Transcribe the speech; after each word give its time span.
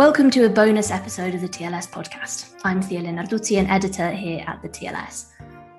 Welcome 0.00 0.30
to 0.30 0.46
a 0.46 0.48
bonus 0.48 0.90
episode 0.90 1.34
of 1.34 1.42
the 1.42 1.48
TLS 1.48 1.86
podcast. 1.86 2.58
I'm 2.64 2.80
Thea 2.80 3.02
Lenarduzzi, 3.02 3.58
an 3.58 3.66
editor 3.66 4.10
here 4.10 4.42
at 4.46 4.62
the 4.62 4.68
TLS. 4.70 5.26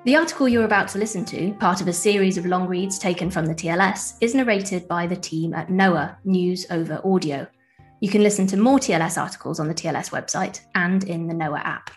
The 0.05 0.15
article 0.15 0.47
you're 0.47 0.65
about 0.65 0.89
to 0.89 0.99
listen 0.99 1.25
to, 1.25 1.53
part 1.53 1.81
of 1.81 1.87
a 1.87 1.93
series 1.93 2.37
of 2.37 2.45
long 2.45 2.67
reads 2.67 2.99
taken 2.99 3.31
from 3.31 3.47
the 3.47 3.55
TLS, 3.55 4.17
is 4.21 4.35
narrated 4.35 4.87
by 4.87 5.07
the 5.07 5.15
team 5.15 5.55
at 5.55 5.71
Noa 5.71 6.19
News 6.23 6.67
Over 6.69 7.01
Audio. 7.03 7.47
You 7.99 8.09
can 8.09 8.21
listen 8.21 8.45
to 8.45 8.57
more 8.57 8.77
TLS 8.77 9.19
articles 9.19 9.59
on 9.59 9.67
the 9.67 9.73
TLS 9.73 10.11
website 10.11 10.61
and 10.75 11.03
in 11.05 11.25
the 11.25 11.33
Noa 11.33 11.57
app. 11.57 11.89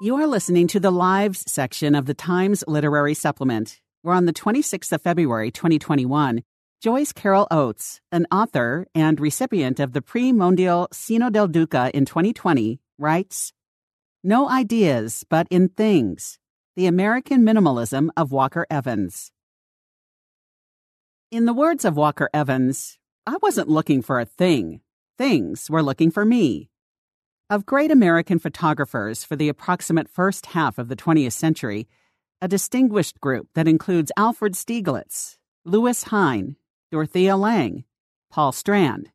You 0.00 0.16
are 0.16 0.26
listening 0.26 0.66
to 0.68 0.80
the 0.80 0.90
Lives 0.90 1.44
section 1.46 1.94
of 1.94 2.06
the 2.06 2.14
Times 2.14 2.64
Literary 2.66 3.12
Supplement. 3.12 3.82
We're 4.02 4.14
on 4.14 4.24
the 4.24 4.32
26th 4.32 4.90
of 4.92 5.02
February, 5.02 5.50
2021. 5.50 6.42
Joyce 6.80 7.12
Carol 7.12 7.46
Oates, 7.50 8.00
an 8.10 8.26
author 8.32 8.86
and 8.94 9.20
recipient 9.20 9.78
of 9.80 9.92
the 9.92 10.00
Prix 10.00 10.32
Mondial 10.32 10.88
Cino 10.94 11.28
del 11.28 11.46
Duca 11.46 11.90
in 11.92 12.06
2020, 12.06 12.80
writes 12.96 13.52
No 14.24 14.48
ideas, 14.48 15.22
but 15.28 15.46
in 15.50 15.68
things. 15.68 16.38
The 16.76 16.86
American 16.86 17.42
Minimalism 17.42 18.08
of 18.16 18.32
Walker 18.32 18.66
Evans. 18.70 19.30
In 21.30 21.44
the 21.44 21.52
words 21.52 21.84
of 21.84 21.98
Walker 21.98 22.30
Evans, 22.32 22.98
I 23.26 23.36
wasn't 23.42 23.68
looking 23.68 24.00
for 24.00 24.18
a 24.18 24.24
thing. 24.24 24.80
Things 25.18 25.68
were 25.68 25.82
looking 25.82 26.10
for 26.10 26.24
me. 26.24 26.70
Of 27.50 27.66
great 27.66 27.90
American 27.90 28.38
photographers 28.38 29.22
for 29.22 29.36
the 29.36 29.50
approximate 29.50 30.08
first 30.08 30.46
half 30.46 30.78
of 30.78 30.88
the 30.88 30.96
20th 30.96 31.32
century, 31.32 31.88
a 32.40 32.48
distinguished 32.48 33.20
group 33.20 33.48
that 33.52 33.68
includes 33.68 34.10
Alfred 34.16 34.54
Stieglitz, 34.54 35.36
Lewis 35.66 36.04
Hine, 36.04 36.56
Dorothea 36.90 37.36
Lange, 37.36 37.84
Paul 38.30 38.50
Strand, 38.50 39.12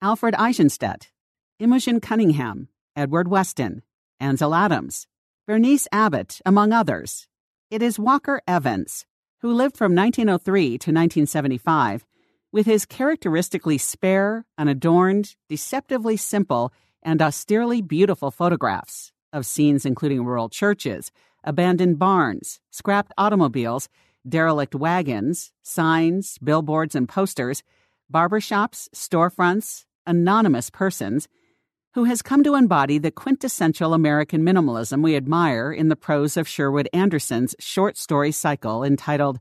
Alfred 0.00 0.34
Eisenstaedt, 0.38 1.10
Imogen 1.58 2.00
Cunningham, 2.00 2.68
Edward 2.96 3.28
Weston, 3.28 3.82
Ansel 4.18 4.54
Adams, 4.54 5.06
Bernice 5.46 5.86
Abbott, 5.92 6.40
among 6.46 6.72
others. 6.72 7.28
It 7.70 7.82
is 7.82 7.98
Walker 7.98 8.40
Evans, 8.48 9.04
who 9.40 9.52
lived 9.52 9.76
from 9.76 9.94
1903 9.94 10.68
to 10.68 10.72
1975, 10.72 12.06
with 12.50 12.64
his 12.64 12.86
characteristically 12.86 13.76
spare, 13.76 14.46
unadorned, 14.56 15.36
deceptively 15.50 16.16
simple, 16.16 16.72
and 17.02 17.20
austerely 17.20 17.82
beautiful 17.82 18.30
photographs 18.30 19.12
of 19.34 19.44
scenes 19.44 19.84
including 19.84 20.24
rural 20.24 20.48
churches, 20.48 21.12
abandoned 21.44 21.98
barns, 21.98 22.58
scrapped 22.70 23.12
automobiles, 23.18 23.90
derelict 24.28 24.74
wagons, 24.74 25.52
signs, 25.62 26.38
billboards, 26.38 26.94
and 26.94 27.08
posters, 27.08 27.62
barbershops, 28.12 28.88
storefronts, 28.94 29.84
anonymous 30.06 30.70
persons, 30.70 31.28
who 31.94 32.04
has 32.04 32.22
come 32.22 32.44
to 32.44 32.54
embody 32.54 32.98
the 32.98 33.10
quintessential 33.10 33.94
American 33.94 34.42
minimalism 34.42 35.02
we 35.02 35.16
admire 35.16 35.72
in 35.72 35.88
the 35.88 35.96
prose 35.96 36.36
of 36.36 36.46
Sherwood 36.46 36.88
Anderson's 36.92 37.54
short 37.58 37.96
story 37.96 38.30
cycle 38.30 38.84
entitled 38.84 39.40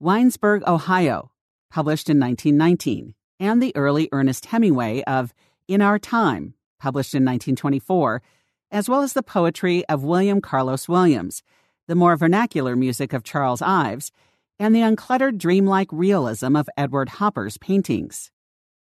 Winesburg, 0.00 0.62
Ohio, 0.66 1.30
published 1.70 2.08
in 2.08 2.18
1919, 2.18 3.14
and 3.40 3.62
the 3.62 3.76
early 3.76 4.08
Ernest 4.12 4.46
Hemingway 4.46 5.02
of 5.02 5.34
In 5.66 5.82
Our 5.82 5.98
Time, 5.98 6.54
published 6.80 7.14
in 7.14 7.24
1924, 7.24 8.22
as 8.70 8.88
well 8.88 9.02
as 9.02 9.12
the 9.12 9.22
poetry 9.22 9.84
of 9.86 10.04
William 10.04 10.40
Carlos 10.40 10.88
Williams, 10.88 11.42
the 11.88 11.94
more 11.94 12.16
vernacular 12.16 12.76
music 12.76 13.12
of 13.12 13.24
Charles 13.24 13.62
Ives, 13.62 14.12
and 14.58 14.74
the 14.74 14.80
uncluttered 14.80 15.38
dreamlike 15.38 15.88
realism 15.92 16.56
of 16.56 16.68
Edward 16.76 17.08
Hopper's 17.08 17.58
paintings. 17.58 18.30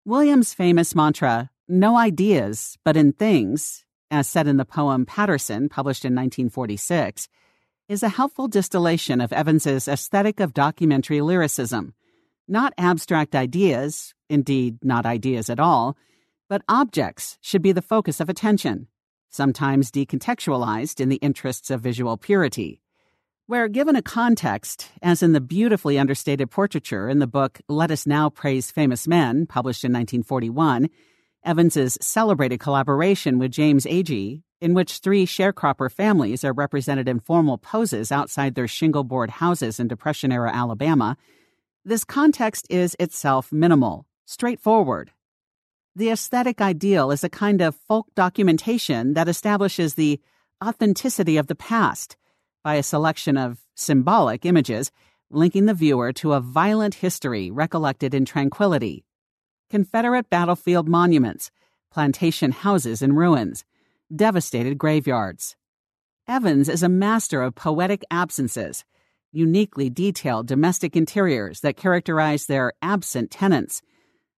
Williams' 0.04 0.54
famous 0.54 0.94
mantra, 0.94 1.50
no 1.68 1.96
ideas, 1.96 2.78
but 2.84 2.96
in 2.96 3.12
things, 3.12 3.84
as 4.10 4.28
said 4.28 4.46
in 4.46 4.56
the 4.56 4.64
poem 4.64 5.04
Paterson, 5.04 5.68
published 5.68 6.04
in 6.04 6.14
1946, 6.14 7.28
is 7.88 8.02
a 8.02 8.08
helpful 8.08 8.46
distillation 8.46 9.20
of 9.20 9.32
Evans's 9.32 9.88
aesthetic 9.88 10.38
of 10.38 10.54
documentary 10.54 11.20
lyricism. 11.20 11.94
Not 12.46 12.72
abstract 12.78 13.34
ideas, 13.34 14.14
indeed, 14.30 14.78
not 14.82 15.06
ideas 15.06 15.50
at 15.50 15.58
all, 15.58 15.96
but 16.48 16.62
objects 16.68 17.38
should 17.40 17.62
be 17.62 17.72
the 17.72 17.82
focus 17.82 18.20
of 18.20 18.28
attention, 18.28 18.86
sometimes 19.28 19.90
decontextualized 19.90 21.00
in 21.00 21.08
the 21.08 21.16
interests 21.16 21.70
of 21.70 21.80
visual 21.80 22.16
purity 22.16 22.80
where 23.48 23.68
given 23.68 23.94
a 23.94 24.02
context, 24.02 24.90
as 25.02 25.22
in 25.22 25.32
the 25.32 25.40
beautifully 25.40 26.00
understated 26.00 26.50
portraiture 26.50 27.08
in 27.08 27.20
the 27.20 27.28
book 27.28 27.60
Let 27.68 27.92
Us 27.92 28.04
Now 28.04 28.28
Praise 28.28 28.72
Famous 28.72 29.06
Men, 29.06 29.46
published 29.46 29.84
in 29.84 29.92
1941, 29.92 30.90
Evans's 31.44 31.96
celebrated 32.00 32.58
collaboration 32.58 33.38
with 33.38 33.52
James 33.52 33.84
Agee, 33.86 34.42
in 34.60 34.74
which 34.74 34.98
three 34.98 35.26
sharecropper 35.26 35.92
families 35.92 36.42
are 36.42 36.52
represented 36.52 37.06
in 37.06 37.20
formal 37.20 37.56
poses 37.56 38.10
outside 38.10 38.56
their 38.56 38.66
shingle 38.66 39.04
board 39.04 39.30
houses 39.30 39.78
in 39.78 39.86
Depression 39.86 40.32
era 40.32 40.50
Alabama, 40.52 41.16
this 41.84 42.02
context 42.02 42.66
is 42.68 42.96
itself 42.98 43.52
minimal, 43.52 44.06
straightforward. 44.24 45.12
The 45.94 46.10
aesthetic 46.10 46.60
ideal 46.60 47.12
is 47.12 47.22
a 47.22 47.28
kind 47.28 47.60
of 47.60 47.76
folk 47.76 48.08
documentation 48.16 49.14
that 49.14 49.28
establishes 49.28 49.94
the 49.94 50.20
authenticity 50.64 51.36
of 51.36 51.46
the 51.46 51.54
past 51.54 52.16
by 52.66 52.74
a 52.74 52.82
selection 52.82 53.36
of 53.36 53.60
symbolic 53.76 54.44
images 54.44 54.90
linking 55.30 55.66
the 55.66 55.72
viewer 55.72 56.12
to 56.12 56.32
a 56.32 56.40
violent 56.40 56.94
history 56.94 57.48
recollected 57.48 58.12
in 58.12 58.24
tranquility. 58.24 59.04
Confederate 59.70 60.28
battlefield 60.30 60.88
monuments, 60.88 61.52
plantation 61.92 62.50
houses 62.50 63.02
in 63.02 63.12
ruins, 63.12 63.64
devastated 64.12 64.78
graveyards. 64.78 65.54
Evans 66.26 66.68
is 66.68 66.82
a 66.82 66.88
master 66.88 67.40
of 67.40 67.54
poetic 67.54 68.02
absences, 68.10 68.84
uniquely 69.30 69.88
detailed 69.88 70.48
domestic 70.48 70.96
interiors 70.96 71.60
that 71.60 71.76
characterize 71.76 72.46
their 72.46 72.72
absent 72.82 73.30
tenants, 73.30 73.80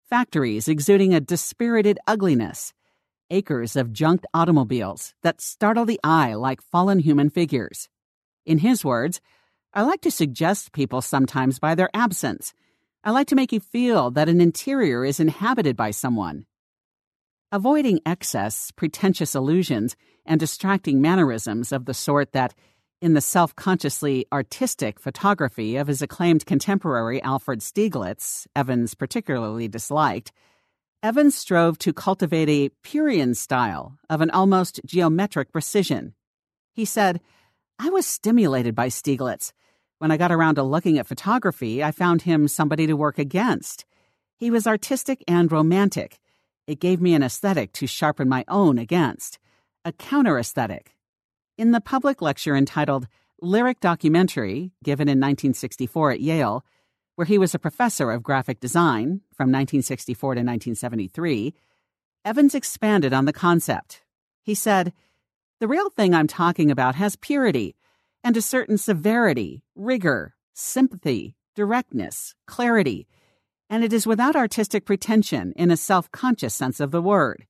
factories 0.06 0.68
exuding 0.68 1.14
a 1.14 1.20
dispirited 1.20 1.98
ugliness, 2.06 2.74
acres 3.30 3.74
of 3.74 3.90
junked 3.90 4.26
automobiles 4.34 5.14
that 5.22 5.40
startle 5.40 5.86
the 5.86 5.98
eye 6.04 6.34
like 6.34 6.60
fallen 6.60 6.98
human 6.98 7.30
figures. 7.30 7.88
In 8.48 8.56
his 8.56 8.82
words, 8.82 9.20
I 9.74 9.82
like 9.82 10.00
to 10.00 10.10
suggest 10.10 10.72
people 10.72 11.02
sometimes 11.02 11.58
by 11.58 11.74
their 11.74 11.90
absence. 11.92 12.54
I 13.04 13.10
like 13.10 13.26
to 13.26 13.34
make 13.34 13.52
you 13.52 13.60
feel 13.60 14.10
that 14.12 14.30
an 14.30 14.40
interior 14.40 15.04
is 15.04 15.20
inhabited 15.20 15.76
by 15.76 15.90
someone. 15.90 16.46
Avoiding 17.52 18.00
excess, 18.06 18.70
pretentious 18.70 19.34
illusions 19.34 19.96
and 20.24 20.40
distracting 20.40 21.02
mannerisms 21.02 21.72
of 21.72 21.84
the 21.84 21.92
sort 21.92 22.32
that, 22.32 22.54
in 23.02 23.12
the 23.12 23.20
self 23.20 23.54
consciously 23.54 24.24
artistic 24.32 24.98
photography 24.98 25.76
of 25.76 25.86
his 25.86 26.00
acclaimed 26.00 26.46
contemporary 26.46 27.22
Alfred 27.22 27.60
Stieglitz, 27.60 28.46
Evans 28.56 28.94
particularly 28.94 29.68
disliked, 29.68 30.32
Evans 31.02 31.34
strove 31.34 31.76
to 31.80 31.92
cultivate 31.92 32.48
a 32.48 32.70
Purian 32.82 33.36
style 33.36 33.98
of 34.08 34.22
an 34.22 34.30
almost 34.30 34.80
geometric 34.86 35.52
precision. 35.52 36.14
He 36.72 36.86
said, 36.86 37.20
I 37.80 37.90
was 37.90 38.06
stimulated 38.06 38.74
by 38.74 38.88
Stieglitz. 38.88 39.52
When 39.98 40.10
I 40.10 40.16
got 40.16 40.32
around 40.32 40.56
to 40.56 40.64
looking 40.64 40.98
at 40.98 41.06
photography, 41.06 41.82
I 41.82 41.92
found 41.92 42.22
him 42.22 42.48
somebody 42.48 42.88
to 42.88 42.96
work 42.96 43.18
against. 43.18 43.84
He 44.36 44.50
was 44.50 44.66
artistic 44.66 45.22
and 45.28 45.50
romantic. 45.50 46.18
It 46.66 46.80
gave 46.80 47.00
me 47.00 47.14
an 47.14 47.22
aesthetic 47.22 47.72
to 47.74 47.86
sharpen 47.86 48.28
my 48.28 48.44
own 48.48 48.78
against, 48.78 49.38
a 49.84 49.92
counter 49.92 50.38
aesthetic. 50.38 50.96
In 51.56 51.70
the 51.70 51.80
public 51.80 52.20
lecture 52.20 52.56
entitled 52.56 53.06
Lyric 53.40 53.78
Documentary, 53.78 54.72
given 54.82 55.06
in 55.06 55.18
1964 55.18 56.12
at 56.12 56.20
Yale, 56.20 56.64
where 57.14 57.26
he 57.26 57.38
was 57.38 57.54
a 57.54 57.60
professor 57.60 58.10
of 58.10 58.24
graphic 58.24 58.58
design 58.58 59.22
from 59.32 59.52
1964 59.52 60.34
to 60.34 60.40
1973, 60.40 61.54
Evans 62.24 62.56
expanded 62.56 63.12
on 63.12 63.24
the 63.24 63.32
concept. 63.32 64.02
He 64.42 64.54
said, 64.54 64.92
The 65.60 65.66
real 65.66 65.90
thing 65.90 66.14
I'm 66.14 66.28
talking 66.28 66.70
about 66.70 66.94
has 66.94 67.16
purity 67.16 67.74
and 68.22 68.36
a 68.36 68.42
certain 68.42 68.78
severity, 68.78 69.64
rigor, 69.74 70.36
sympathy, 70.54 71.34
directness, 71.56 72.36
clarity, 72.46 73.08
and 73.68 73.82
it 73.82 73.92
is 73.92 74.06
without 74.06 74.36
artistic 74.36 74.84
pretension 74.84 75.52
in 75.56 75.72
a 75.72 75.76
self 75.76 76.12
conscious 76.12 76.54
sense 76.54 76.78
of 76.78 76.92
the 76.92 77.02
word. 77.02 77.44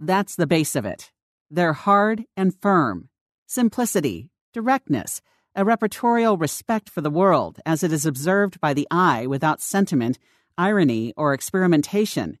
That's 0.00 0.34
the 0.34 0.48
base 0.48 0.74
of 0.74 0.84
it. 0.84 1.12
They're 1.48 1.74
hard 1.74 2.24
and 2.36 2.60
firm. 2.60 3.08
Simplicity, 3.46 4.30
directness, 4.52 5.22
a 5.54 5.64
repertorial 5.64 6.40
respect 6.40 6.90
for 6.90 7.02
the 7.02 7.10
world 7.10 7.60
as 7.64 7.84
it 7.84 7.92
is 7.92 8.04
observed 8.04 8.60
by 8.60 8.74
the 8.74 8.88
eye 8.90 9.28
without 9.28 9.62
sentiment, 9.62 10.18
irony, 10.58 11.14
or 11.16 11.32
experimentation. 11.32 12.36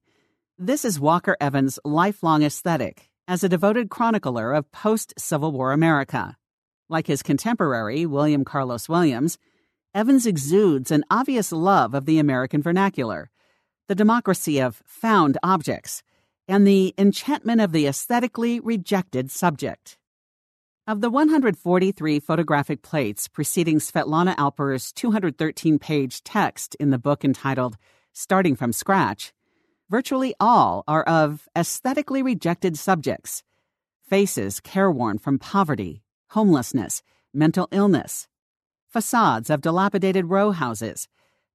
This 0.58 0.84
is 0.84 0.98
Walker 0.98 1.36
Evans' 1.40 1.78
lifelong 1.84 2.42
aesthetic 2.42 3.10
as 3.26 3.42
a 3.42 3.48
devoted 3.48 3.88
chronicler 3.88 4.52
of 4.52 4.70
post 4.70 5.14
Civil 5.16 5.52
War 5.52 5.72
America. 5.72 6.36
Like 6.88 7.06
his 7.06 7.22
contemporary, 7.22 8.04
William 8.04 8.44
Carlos 8.44 8.88
Williams, 8.88 9.38
Evans 9.94 10.26
exudes 10.26 10.90
an 10.90 11.04
obvious 11.10 11.52
love 11.52 11.94
of 11.94 12.04
the 12.04 12.18
American 12.18 12.60
vernacular, 12.60 13.30
the 13.88 13.94
democracy 13.94 14.60
of 14.60 14.82
found 14.84 15.38
objects, 15.42 16.02
and 16.46 16.66
the 16.66 16.94
enchantment 16.98 17.60
of 17.60 17.72
the 17.72 17.86
aesthetically 17.86 18.60
rejected 18.60 19.30
subject. 19.30 19.96
Of 20.86 21.00
the 21.00 21.08
143 21.08 22.20
photographic 22.20 22.82
plates 22.82 23.28
preceding 23.28 23.78
Svetlana 23.78 24.34
Alpers' 24.36 24.92
213 24.92 25.78
page 25.78 26.22
text 26.22 26.74
in 26.74 26.90
the 26.90 26.98
book 26.98 27.24
entitled 27.24 27.78
Starting 28.12 28.54
from 28.54 28.72
Scratch, 28.72 29.32
virtually 29.90 30.34
all 30.40 30.84
are 30.88 31.02
of 31.04 31.48
aesthetically 31.56 32.22
rejected 32.22 32.78
subjects 32.78 33.42
faces 34.08 34.60
careworn 34.60 35.18
from 35.18 35.38
poverty, 35.38 36.02
homelessness, 36.30 37.02
mental 37.32 37.68
illness, 37.70 38.28
facades 38.88 39.48
of 39.48 39.60
dilapidated 39.60 40.26
row 40.26 40.50
houses, 40.52 41.08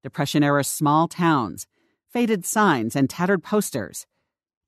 Depression 0.03 0.43
era 0.43 0.63
small 0.63 1.07
towns, 1.07 1.67
faded 2.09 2.45
signs, 2.45 2.95
and 2.95 3.09
tattered 3.09 3.43
posters. 3.43 4.05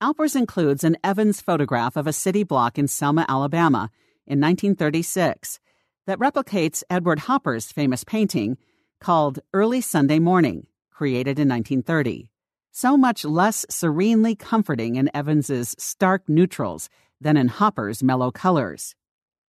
Alpers 0.02 0.36
includes 0.36 0.84
an 0.84 0.98
Evans 1.04 1.40
photograph 1.40 1.96
of 1.96 2.06
a 2.06 2.14
city 2.14 2.44
block 2.44 2.78
in 2.78 2.88
Selma, 2.88 3.26
Alabama 3.30 3.90
in 4.28 4.40
1936 4.42 5.60
that 6.06 6.20
replicates 6.20 6.84
Edward 6.90 7.20
Hopper's 7.20 7.72
famous 7.72 8.04
painting 8.04 8.58
called 9.00 9.40
Early 9.54 9.80
Sunday 9.80 10.20
Morning, 10.20 10.68
created 10.92 11.40
in 11.40 11.48
1930. 11.48 12.31
So 12.74 12.96
much 12.96 13.26
less 13.26 13.66
serenely 13.70 14.34
comforting 14.34 14.96
in 14.96 15.14
Evans's 15.14 15.76
stark 15.78 16.30
neutrals 16.30 16.90
than 17.20 17.36
in 17.36 17.50
Hopper's 17.50 18.02
mellow 18.02 18.32
colors. 18.32 18.96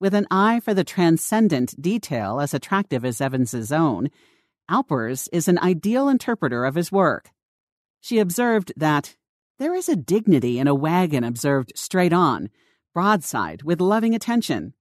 With 0.00 0.12
an 0.12 0.26
eye 0.28 0.58
for 0.58 0.74
the 0.74 0.82
transcendent 0.82 1.80
detail 1.80 2.40
as 2.40 2.52
attractive 2.52 3.04
as 3.04 3.20
Evans's 3.20 3.70
own, 3.70 4.08
Alpers 4.68 5.28
is 5.32 5.46
an 5.46 5.60
ideal 5.60 6.08
interpreter 6.08 6.64
of 6.64 6.74
his 6.74 6.90
work. 6.90 7.30
She 8.00 8.18
observed 8.18 8.72
that 8.76 9.14
there 9.60 9.74
is 9.74 9.88
a 9.88 9.94
dignity 9.94 10.58
in 10.58 10.66
a 10.66 10.74
wagon 10.74 11.22
observed 11.22 11.72
straight 11.76 12.12
on, 12.12 12.50
broadside, 12.92 13.62
with 13.62 13.80
loving 13.80 14.16
attention. 14.16 14.74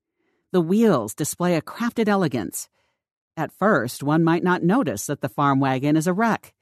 The 0.51 0.61
wheels 0.61 1.13
display 1.13 1.55
a 1.55 1.61
crafted 1.61 2.07
elegance. 2.07 2.69
At 3.37 3.51
first, 3.51 4.01
one 4.01 4.23
might 4.23 4.43
not 4.43 4.63
notice 4.63 5.05
that 5.05 5.21
the 5.21 5.29
farm 5.29 5.59
wagon 5.59 5.95
is 5.95 6.07
a 6.07 6.13
wreck. 6.13 6.55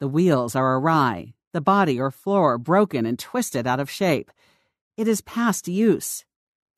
The 0.00 0.08
wheels 0.08 0.54
are 0.54 0.76
awry, 0.76 1.34
the 1.52 1.60
body 1.60 1.98
or 1.98 2.10
floor 2.10 2.58
broken 2.58 3.06
and 3.06 3.18
twisted 3.18 3.66
out 3.66 3.80
of 3.80 3.90
shape. 3.90 4.30
It 4.96 5.08
is 5.08 5.20
past 5.20 5.68
use. 5.68 6.24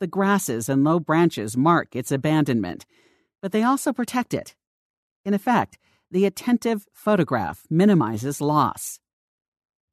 The 0.01 0.07
grasses 0.07 0.69
and 0.69 0.85
low 0.85 1.01
branches 1.01 1.57
mark 1.57 1.97
its 1.97 2.13
abandonment, 2.13 2.87
but 3.43 3.53
they 3.53 3.63
also 3.63 3.93
protect 3.93 4.35
it. 4.35 4.55
In 5.25 5.35
effect, 5.35 5.79
the 6.11 6.25
attentive 6.25 6.87
photograph 6.93 7.65
minimizes 7.69 8.41
loss 8.41 9.01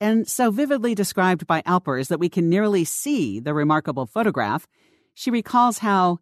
and 0.01 0.28
so 0.28 0.51
vividly 0.51 0.94
described 0.94 1.48
by 1.48 1.63
Alpers 1.66 2.10
that 2.10 2.19
we 2.19 2.30
can 2.30 2.50
nearly 2.50 2.83
see 2.83 3.39
the 3.39 3.54
remarkable 3.54 4.06
photograph, 4.06 4.68
she 5.13 5.31
recalls 5.31 5.80
how, 5.80 6.19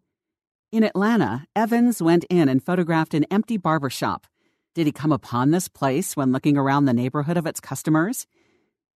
in 0.70 0.84
Atlanta, 0.84 1.46
Evans 1.56 2.00
went 2.00 2.24
in 2.30 2.48
and 2.48 2.62
photographed 2.62 3.14
an 3.14 3.24
empty 3.24 3.56
barber 3.56 3.90
shop. 3.90 4.26
Did 4.74 4.86
he 4.86 4.92
come 4.92 5.12
upon 5.12 5.50
this 5.50 5.68
place 5.68 6.16
when 6.16 6.32
looking 6.32 6.56
around 6.56 6.84
the 6.84 6.92
neighborhood 6.92 7.36
of 7.36 7.46
its 7.46 7.60
customers? 7.60 8.26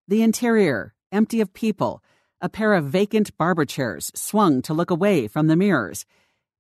The 0.09 0.23
interior, 0.23 0.95
empty 1.13 1.41
of 1.41 1.53
people, 1.53 2.03
a 2.41 2.49
pair 2.49 2.75
of 2.75 2.87
vacant 2.87 3.37
barber 3.37 3.65
chairs 3.65 4.11
swung 4.15 4.63
to 4.63 4.75
look 4.75 4.91
away 4.91 5.29
from 5.29 5.47
the 5.47 5.57
mirrors, 5.57 6.07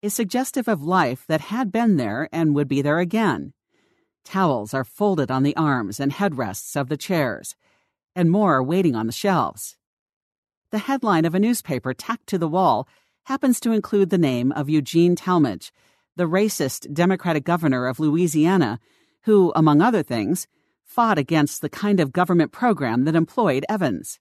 is 0.03 0.13
suggestive 0.15 0.69
of 0.69 0.83
life 0.83 1.25
that 1.29 1.41
had 1.41 1.73
been 1.73 1.97
there 1.97 2.29
and 2.31 2.55
would 2.55 2.69
be 2.69 2.83
there 2.83 2.99
again. 2.99 3.53
Towels 4.25 4.75
are 4.75 4.85
folded 4.85 5.31
on 5.31 5.43
the 5.43 5.57
arms 5.57 5.99
and 5.99 6.13
headrests 6.13 6.77
of 6.79 6.89
the 6.89 6.97
chairs 6.97 7.57
and 8.17 8.31
more 8.31 8.57
are 8.57 8.63
waiting 8.63 8.97
on 8.97 9.07
the 9.07 9.13
shelves. 9.13 9.77
The 10.71 10.79
headline 10.79 11.27
of 11.27 11.35
a 11.35 11.39
newspaper 11.39 11.93
tacked 11.93 12.27
to 12.29 12.39
the 12.39 12.49
wall 12.49 12.89
happens 13.27 13.61
to 13.61 13.73
include 13.73 14.09
the 14.11 14.19
name 14.19 14.51
of 14.53 14.71
Eugene 14.71 15.15
Talmadge, 15.15 15.71
the 16.17 16.25
racist 16.25 16.93
Democratic 16.93 17.45
governor 17.45 17.87
of 17.87 18.01
Louisiana, 18.01 18.81
who, 19.27 19.53
among 19.55 19.83
other 19.83 20.03
things, 20.03 20.47
fought 20.85 21.19
against 21.19 21.61
the 21.61 21.69
kind 21.69 21.99
of 21.99 22.13
government 22.13 22.53
program 22.53 23.05
that 23.05 23.17
employed 23.17 23.67
Evans. 23.69 24.21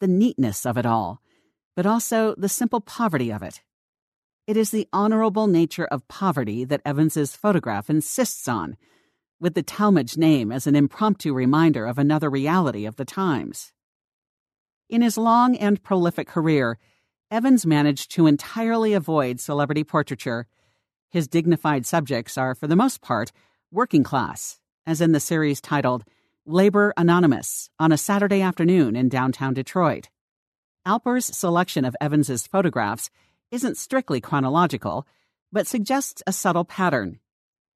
The 0.00 0.08
neatness 0.08 0.66
of 0.66 0.76
it 0.76 0.84
all, 0.84 1.22
but 1.76 1.86
also 1.86 2.34
the 2.36 2.48
simple 2.48 2.80
poverty 2.80 3.32
of 3.32 3.42
it. 3.42 3.62
It 4.48 4.56
is 4.56 4.70
the 4.70 4.88
honorable 4.92 5.46
nature 5.46 5.86
of 5.86 6.08
poverty 6.08 6.64
that 6.64 6.82
Evans's 6.84 7.36
photograph 7.36 7.88
insists 7.88 8.48
on, 8.48 8.76
with 9.38 9.54
the 9.54 9.62
Talmadge 9.62 10.16
name 10.16 10.50
as 10.50 10.66
an 10.66 10.74
impromptu 10.74 11.32
reminder 11.32 11.86
of 11.86 11.96
another 11.96 12.28
reality 12.28 12.86
of 12.86 12.96
the 12.96 13.04
times. 13.04 13.72
In 14.88 15.02
his 15.02 15.16
long 15.16 15.56
and 15.56 15.82
prolific 15.84 16.26
career, 16.26 16.78
Evans 17.30 17.64
managed 17.64 18.10
to 18.12 18.26
entirely 18.26 18.92
avoid 18.92 19.38
celebrity 19.38 19.84
portraiture. 19.84 20.48
His 21.10 21.28
dignified 21.28 21.86
subjects 21.86 22.36
are, 22.36 22.56
for 22.56 22.66
the 22.66 22.74
most 22.74 23.00
part, 23.00 23.30
working 23.70 24.02
class, 24.02 24.58
as 24.86 25.00
in 25.00 25.12
the 25.12 25.20
series 25.20 25.60
titled 25.60 26.04
Labor 26.44 26.92
Anonymous 26.96 27.70
on 27.78 27.92
a 27.92 27.98
Saturday 27.98 28.42
afternoon 28.42 28.96
in 28.96 29.08
downtown 29.08 29.54
Detroit. 29.54 30.08
Alpers' 30.84 31.26
selection 31.36 31.84
of 31.84 31.96
Evans's 32.00 32.46
photographs 32.46 33.10
isn't 33.50 33.76
strictly 33.76 34.20
chronological, 34.20 35.06
but 35.52 35.66
suggests 35.66 36.22
a 36.26 36.32
subtle 36.32 36.64
pattern 36.64 37.20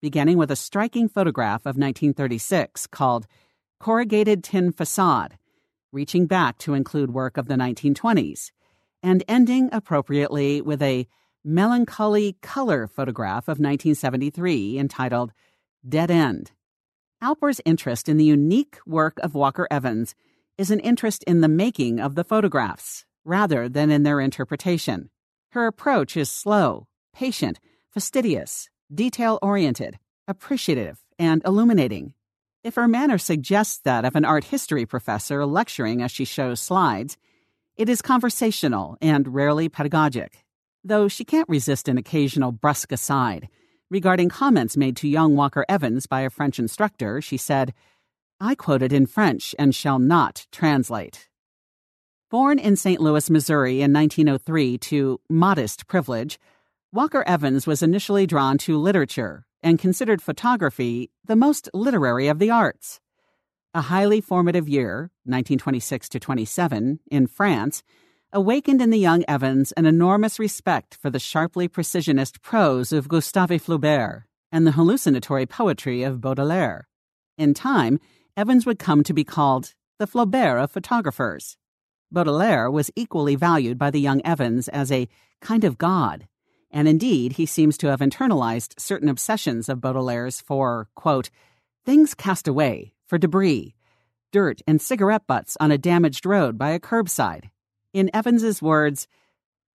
beginning 0.05 0.37
with 0.37 0.51
a 0.51 0.57
striking 0.57 1.09
photograph 1.09 1.63
of 1.63 1.79
1936 1.79 2.87
called 2.89 3.27
Corrugated 3.81 4.45
Tin 4.45 4.71
Facade, 4.71 5.39
reaching 5.93 6.27
back 6.27 6.59
to 6.59 6.75
include 6.75 7.15
work 7.15 7.39
of 7.39 7.49
the 7.49 7.55
1920s, 7.55 8.51
and 9.03 9.25
ending 9.27 9.71
appropriately 9.73 10.61
with 10.61 10.83
a 10.83 11.07
melancholy 11.43 12.37
color 12.43 12.87
photograph 12.87 13.45
of 13.45 13.59
1973 13.59 14.79
entitled 14.79 15.33
Dead 15.87 16.11
End. 16.11 16.53
Alpers' 17.21 17.61
interest 17.67 18.09
in 18.09 18.17
the 18.17 18.25
unique 18.25 18.79
work 18.87 19.19
of 19.19 19.35
Walker 19.35 19.69
Evans 19.71 20.14
is 20.57 20.71
an 20.71 20.81
interest 20.81 21.23
in 21.25 21.43
the 21.43 21.49
making 21.49 22.00
of 22.00 22.14
the 22.14 22.25
photographs 22.25 23.05
rather 23.23 23.69
than 23.69 23.91
in 23.91 24.03
their 24.03 24.19
interpretation. 24.19 25.11
Her 25.50 25.67
approach 25.67 26.17
is 26.17 26.31
slow, 26.31 26.87
patient, 27.14 27.61
fastidious, 27.91 28.71
detail 28.93 29.38
oriented, 29.43 29.99
appreciative, 30.26 31.05
and 31.19 31.43
illuminating. 31.45 32.14
If 32.62 32.76
her 32.76 32.88
manner 32.88 33.19
suggests 33.19 33.76
that 33.85 34.07
of 34.07 34.17
an 34.17 34.25
art 34.25 34.45
history 34.45 34.87
professor 34.87 35.45
lecturing 35.45 36.00
as 36.00 36.11
she 36.11 36.25
shows 36.25 36.61
slides, 36.61 37.19
it 37.76 37.91
is 37.91 38.00
conversational 38.00 38.97
and 39.03 39.35
rarely 39.35 39.69
pedagogic, 39.69 40.45
though 40.83 41.09
she 41.09 41.25
can't 41.26 41.49
resist 41.49 41.88
an 41.88 41.99
occasional 41.99 42.53
brusque 42.53 42.93
aside. 42.93 43.49
Regarding 43.91 44.29
comments 44.29 44.76
made 44.76 44.97
to 44.97 45.09
young 45.09 45.37
Walker 45.37 45.64
Evans 45.69 46.07
by 46.07 46.23
a 46.23 46.31
French 46.31 46.59
instructor, 46.59 47.21
she 47.21 47.37
said, 47.37 47.75
I 48.41 48.55
quoted 48.55 48.93
in 48.93 49.07
French 49.07 49.55
and 49.59 49.75
shall 49.75 49.99
not 49.99 50.47
translate. 50.50 51.29
Born 52.31 52.59
in 52.59 52.76
St. 52.76 53.00
Louis, 53.00 53.31
Missouri 53.31 53.83
in 53.83 53.93
1903 53.93 54.79
to 54.79 55.21
modest 55.29 55.87
privilege, 55.87 56.38
Walker 56.93 57.23
Evans 57.26 57.67
was 57.67 57.83
initially 57.83 58.26
drawn 58.26 58.59
to 58.59 58.79
literature 58.79 59.47
and 59.62 59.79
considered 59.79 60.23
photography 60.23 61.11
the 61.25 61.37
most 61.37 61.69
literary 61.75 62.29
of 62.29 62.38
the 62.38 62.50
arts. 62.50 63.00
A 63.75 63.83
highly 63.83 64.21
formative 64.21 64.69
year, 64.69 65.11
1926 65.25 66.09
to 66.11 66.21
27, 66.21 67.00
in 67.11 67.26
France, 67.26 67.83
awakened 68.35 68.83
in 68.83 68.91
the 68.91 68.99
young 68.99 69.25
Evans 69.26 69.73
an 69.73 69.87
enormous 69.87 70.38
respect 70.38 70.99
for 71.00 71.09
the 71.09 71.19
sharply 71.19 71.69
precisionist 71.69 72.43
prose 72.43 72.93
of 72.93 73.09
Gustave 73.09 73.59
Flaubert 73.59 74.25
and 74.53 74.67
the 74.67 74.73
hallucinatory 74.73 75.47
poetry 75.47 76.03
of 76.03 76.21
Baudelaire. 76.21 76.87
In 77.38 77.55
time, 77.55 77.99
Evans 78.37 78.67
would 78.67 78.79
come 78.79 79.03
to 79.05 79.14
be 79.14 79.25
called 79.25 79.73
the 79.99 80.07
Flaubert 80.07 80.62
of 80.62 80.71
photographers. 80.71 81.57
Baudelaire 82.12 82.71
was 82.71 82.91
equally 82.95 83.37
valued 83.37 83.79
by 83.79 83.91
the 83.91 84.00
young 84.00 84.21
Evans 84.26 84.69
as 84.69 84.93
a 84.93 85.09
kind 85.41 85.64
of 85.64 85.79
god 85.79 86.26
and 86.75 86.88
indeed 86.88 87.35
he 87.35 87.47
seems 87.47 87.79
to 87.79 87.87
have 87.87 88.00
internalized 88.00 88.79
certain 88.81 89.09
obsessions 89.09 89.69
of 89.69 89.81
Baudelaire's 89.81 90.41
for, 90.41 90.88
quote, 90.97 91.31
things 91.87 92.14
cast 92.14 92.49
away, 92.49 92.93
for 93.07 93.17
debris, 93.17 93.76
dirt 94.33 94.61
and 94.67 94.83
cigarette 94.83 95.25
butts 95.29 95.57
on 95.61 95.71
a 95.71 95.79
damaged 95.79 96.26
road 96.26 96.59
by 96.59 96.71
a 96.71 96.81
curbside. 96.81 97.50
In 97.95 98.11
Evans's 98.13 98.61
words, 98.61 99.07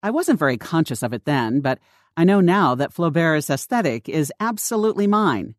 I 0.04 0.12
wasn't 0.12 0.40
very 0.40 0.58
conscious 0.58 1.02
of 1.04 1.14
it 1.14 1.24
then, 1.24 1.62
but 1.62 1.80
I 2.18 2.26
know 2.26 2.42
now 2.42 2.76
that 2.76 2.92
Flaubert's 2.92 3.50
aesthetic 3.50 4.10
is 4.10 4.34
absolutely 4.42 5.08
mine. 5.08 5.56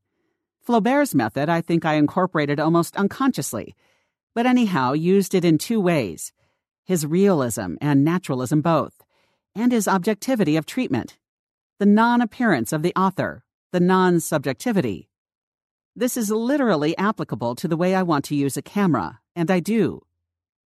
Flaubert's 0.61 1.15
method 1.15 1.49
I 1.49 1.63
think 1.63 1.87
I 1.87 1.95
incorporated 1.95 2.61
almost 2.61 2.99
unconsciously, 2.99 3.75
but 4.35 4.45
anyhow 4.45 4.93
used 4.93 5.35
it 5.35 5.45
in 5.45 5.57
two 5.57 5.81
ways 5.81 6.33
his 6.85 7.07
realism 7.07 7.77
and 7.81 8.05
naturalism 8.05 8.61
both, 8.61 9.03
and 9.55 9.73
his 9.73 9.89
objectivity 9.89 10.57
of 10.57 10.67
treatment 10.67 11.17
the 11.79 11.87
non 11.87 12.21
appearance 12.21 12.75
of 12.75 12.83
the 12.83 12.93
author, 12.95 13.43
the 13.73 13.81
non 13.81 14.21
subjectivity. 14.21 15.09
This 15.97 16.19
is 16.19 16.31
literally 16.31 16.97
applicable 16.99 17.55
to 17.55 17.69
the 17.69 17.77
way 17.79 17.95
I 17.95 18.03
want 18.03 18.27
to 18.27 18.35
use 18.35 18.59
a 18.59 18.63
camera, 18.63 19.21
and 19.35 19.51
I 19.51 19.61
do. 19.61 20.03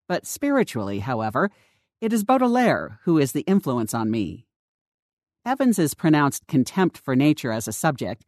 But 0.09 0.27
spiritually, 0.27 0.99
however, 0.99 1.53
it 2.05 2.13
is 2.13 2.23
Baudelaire 2.23 3.01
who 3.05 3.17
is 3.17 3.33
the 3.33 3.41
influence 3.47 3.95
on 3.95 4.11
me. 4.11 4.47
Evans's 5.47 5.95
pronounced 5.95 6.47
contempt 6.47 6.99
for 6.99 7.17
nature 7.17 7.51
as 7.51 7.67
a 7.67 7.73
subject, 7.73 8.27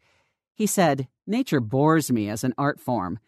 he 0.54 0.66
said, 0.66 1.08
nature 1.26 1.60
bores 1.60 2.10
me 2.10 2.30
as 2.30 2.42
an 2.42 2.54
art 2.56 2.80
form, 2.80 3.18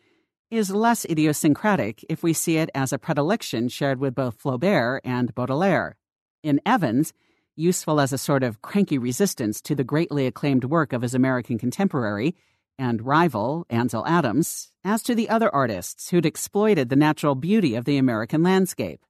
is 0.51 0.71
less 0.71 1.05
idiosyncratic 1.05 2.03
if 2.09 2.23
we 2.23 2.33
see 2.33 2.57
it 2.57 2.71
as 2.75 2.95
a 2.95 2.99
predilection 2.99 3.69
shared 3.69 4.01
with 4.01 4.15
both 4.15 4.39
Flaubert 4.43 5.01
and 5.05 5.35
Baudelaire. 5.35 5.99
In 6.43 6.63
Evans, 6.65 7.13
useful 7.55 8.01
as 8.01 8.15
a 8.15 8.17
sort 8.17 8.43
of 8.43 8.63
cranky 8.63 8.97
resistance 8.97 9.61
to 9.61 9.75
the 9.75 9.85
greatly 9.85 10.27
acclaimed 10.27 10.65
work 10.65 10.95
of 10.95 11.03
his 11.03 11.13
American 11.13 11.59
contemporary 11.59 12.35
and 12.79 13.05
rival, 13.05 13.67
Ansel 13.69 14.07
Adams, 14.07 14.73
as 14.83 15.03
to 15.03 15.15
the 15.15 15.29
other 15.29 15.55
artists 15.55 16.09
who'd 16.09 16.25
exploited 16.25 16.89
the 16.89 16.97
natural 16.97 17.35
beauty 17.35 17.75
of 17.75 17.85
the 17.85 17.99
American 17.99 18.43
landscape. 18.43 19.05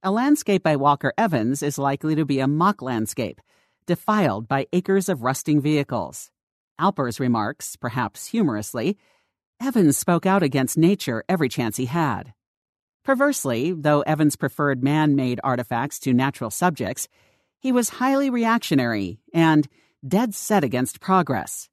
A 0.00 0.12
landscape 0.12 0.62
by 0.62 0.76
Walker 0.76 1.12
Evans 1.18 1.60
is 1.60 1.76
likely 1.76 2.14
to 2.14 2.24
be 2.24 2.38
a 2.38 2.46
mock 2.46 2.80
landscape, 2.80 3.40
defiled 3.84 4.46
by 4.46 4.68
acres 4.72 5.08
of 5.08 5.22
rusting 5.22 5.60
vehicles. 5.60 6.30
Alpers 6.78 7.18
remarks, 7.18 7.74
perhaps 7.74 8.26
humorously, 8.26 8.96
Evans 9.60 9.98
spoke 9.98 10.24
out 10.24 10.44
against 10.44 10.78
nature 10.78 11.24
every 11.28 11.48
chance 11.48 11.78
he 11.78 11.86
had. 11.86 12.32
Perversely, 13.04 13.72
though 13.72 14.02
Evans 14.02 14.36
preferred 14.36 14.84
man 14.84 15.16
made 15.16 15.40
artifacts 15.42 15.98
to 15.98 16.14
natural 16.14 16.50
subjects, 16.50 17.08
he 17.58 17.72
was 17.72 17.88
highly 17.88 18.30
reactionary 18.30 19.18
and 19.34 19.66
dead 20.06 20.32
set 20.32 20.62
against 20.62 21.00
progress. 21.00 21.68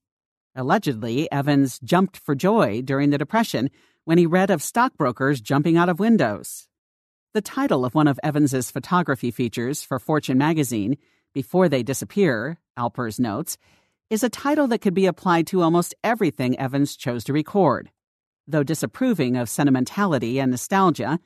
Allegedly, 0.56 1.32
Evans 1.32 1.78
jumped 1.78 2.18
for 2.18 2.34
joy 2.34 2.82
during 2.82 3.12
the 3.12 3.20
Depression 3.20 3.70
when 4.04 4.18
he 4.18 4.26
read 4.26 4.50
of 4.50 4.64
stockbrokers 4.64 5.42
jumping 5.42 5.78
out 5.78 5.90
of 5.90 6.00
windows. 6.00 6.68
The 7.36 7.42
title 7.42 7.84
of 7.84 7.94
one 7.94 8.08
of 8.08 8.18
Evans's 8.24 8.72
photography 8.72 9.30
features 9.30 9.84
for 9.84 10.00
Fortune 10.00 10.38
magazine, 10.38 10.96
Before 11.34 11.68
They 11.68 11.84
Disappear, 11.84 12.60
Alpers 12.78 13.20
notes, 13.20 13.58
is 14.10 14.24
a 14.24 14.30
title 14.30 14.68
that 14.70 14.80
could 14.80 14.94
be 14.94 15.06
applied 15.06 15.46
to 15.48 15.62
almost 15.62 15.94
everything 16.02 16.58
Evans 16.58 16.96
chose 16.96 17.26
to 17.26 17.34
record. 17.34 17.92
Though 18.48 18.64
disapproving 18.64 19.36
of 19.36 19.50
sentimentality 19.50 20.40
and 20.40 20.50
nostalgia, 20.50 21.20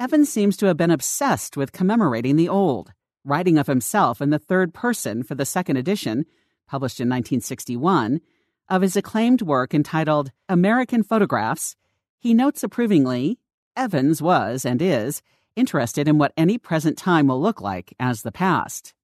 Evans 0.00 0.30
seems 0.30 0.56
to 0.56 0.64
have 0.68 0.78
been 0.78 0.90
obsessed 0.90 1.54
with 1.54 1.72
commemorating 1.72 2.36
the 2.36 2.48
old 2.48 2.94
writing 3.22 3.58
of 3.58 3.66
himself 3.66 4.22
in 4.22 4.30
the 4.30 4.38
third 4.38 4.72
person 4.72 5.22
for 5.22 5.34
the 5.34 5.44
second 5.44 5.76
edition, 5.76 6.24
published 6.66 6.98
in 6.98 7.10
1961, 7.10 8.22
of 8.70 8.80
his 8.80 8.96
acclaimed 8.96 9.42
work 9.42 9.74
entitled 9.74 10.32
American 10.48 11.02
Photographs, 11.02 11.76
he 12.18 12.32
notes 12.32 12.62
approvingly 12.62 13.38
Evans 13.76 14.22
was 14.22 14.64
and 14.64 14.80
is 14.80 15.20
interested 15.56 16.08
in 16.08 16.18
what 16.18 16.32
any 16.36 16.58
present 16.58 16.96
time 16.98 17.26
will 17.26 17.40
look 17.40 17.60
like 17.60 17.94
as 17.98 18.22
the 18.22 18.32
past. 18.32 18.94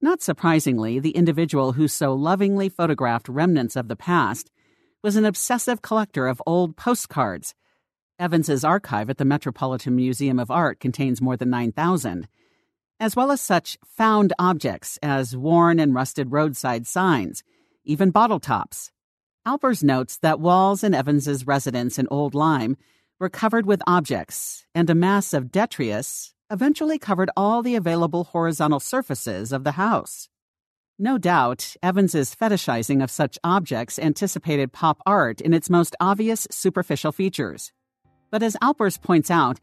Not 0.00 0.22
surprisingly, 0.22 0.98
the 0.98 1.10
individual 1.10 1.72
who 1.72 1.88
so 1.88 2.14
lovingly 2.14 2.68
photographed 2.68 3.28
remnants 3.28 3.76
of 3.76 3.88
the 3.88 3.96
past 3.96 4.50
was 5.02 5.16
an 5.16 5.24
obsessive 5.24 5.82
collector 5.82 6.26
of 6.26 6.42
old 6.46 6.76
postcards. 6.76 7.54
Evans's 8.18 8.64
archive 8.64 9.10
at 9.10 9.18
the 9.18 9.24
Metropolitan 9.24 9.96
Museum 9.96 10.38
of 10.38 10.50
Art 10.50 10.80
contains 10.80 11.20
more 11.20 11.36
than 11.36 11.50
9,000 11.50 12.28
as 13.02 13.16
well 13.16 13.32
as 13.32 13.40
such 13.40 13.76
found 13.84 14.32
objects 14.38 14.96
as 15.02 15.36
worn 15.36 15.80
and 15.80 15.92
rusted 15.92 16.30
roadside 16.30 16.86
signs, 16.86 17.42
even 17.84 18.12
bottle 18.12 18.38
tops. 18.38 18.92
Alpers 19.44 19.82
notes 19.82 20.18
that 20.18 20.38
walls 20.38 20.84
in 20.84 20.94
Evans's 20.94 21.44
residence 21.44 21.98
in 21.98 22.06
Old 22.12 22.32
Lyme 22.32 22.76
were 23.22 23.28
covered 23.28 23.66
with 23.66 23.80
objects, 23.86 24.66
and 24.74 24.90
a 24.90 24.96
mass 24.96 25.32
of 25.32 25.52
detritus 25.52 26.34
eventually 26.50 26.98
covered 26.98 27.30
all 27.36 27.62
the 27.62 27.76
available 27.76 28.24
horizontal 28.24 28.80
surfaces 28.80 29.52
of 29.52 29.62
the 29.62 29.70
house. 29.72 30.28
No 30.98 31.18
doubt, 31.18 31.76
Evans's 31.84 32.34
fetishizing 32.34 33.00
of 33.00 33.12
such 33.12 33.38
objects 33.44 33.96
anticipated 33.96 34.72
pop 34.72 35.00
art 35.06 35.40
in 35.40 35.54
its 35.54 35.70
most 35.70 35.94
obvious 36.00 36.48
superficial 36.50 37.12
features. 37.12 37.72
But 38.32 38.42
as 38.42 38.56
Alpers 38.60 38.98
points 38.98 39.30
out, 39.30 39.60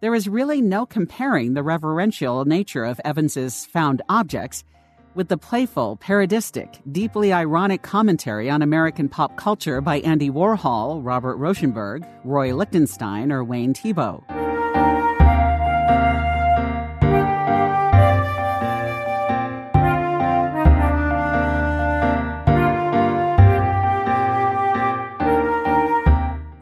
there 0.00 0.14
is 0.14 0.28
really 0.28 0.62
no 0.62 0.86
comparing 0.86 1.54
the 1.54 1.64
reverential 1.64 2.44
nature 2.44 2.84
of 2.84 3.00
Evans's 3.04 3.66
found 3.66 4.02
objects 4.08 4.62
with 5.14 5.28
the 5.28 5.36
playful, 5.36 5.96
parodistic, 5.96 6.80
deeply 6.92 7.32
ironic 7.32 7.82
commentary 7.82 8.50
on 8.50 8.62
American 8.62 9.08
pop 9.08 9.36
culture 9.36 9.80
by 9.80 10.00
Andy 10.00 10.30
Warhol, 10.30 11.00
Robert 11.04 11.38
Rauschenberg, 11.38 12.08
Roy 12.24 12.54
Lichtenstein, 12.54 13.32
or 13.32 13.44
Wayne 13.44 13.74
Thiebaud. 13.74 14.24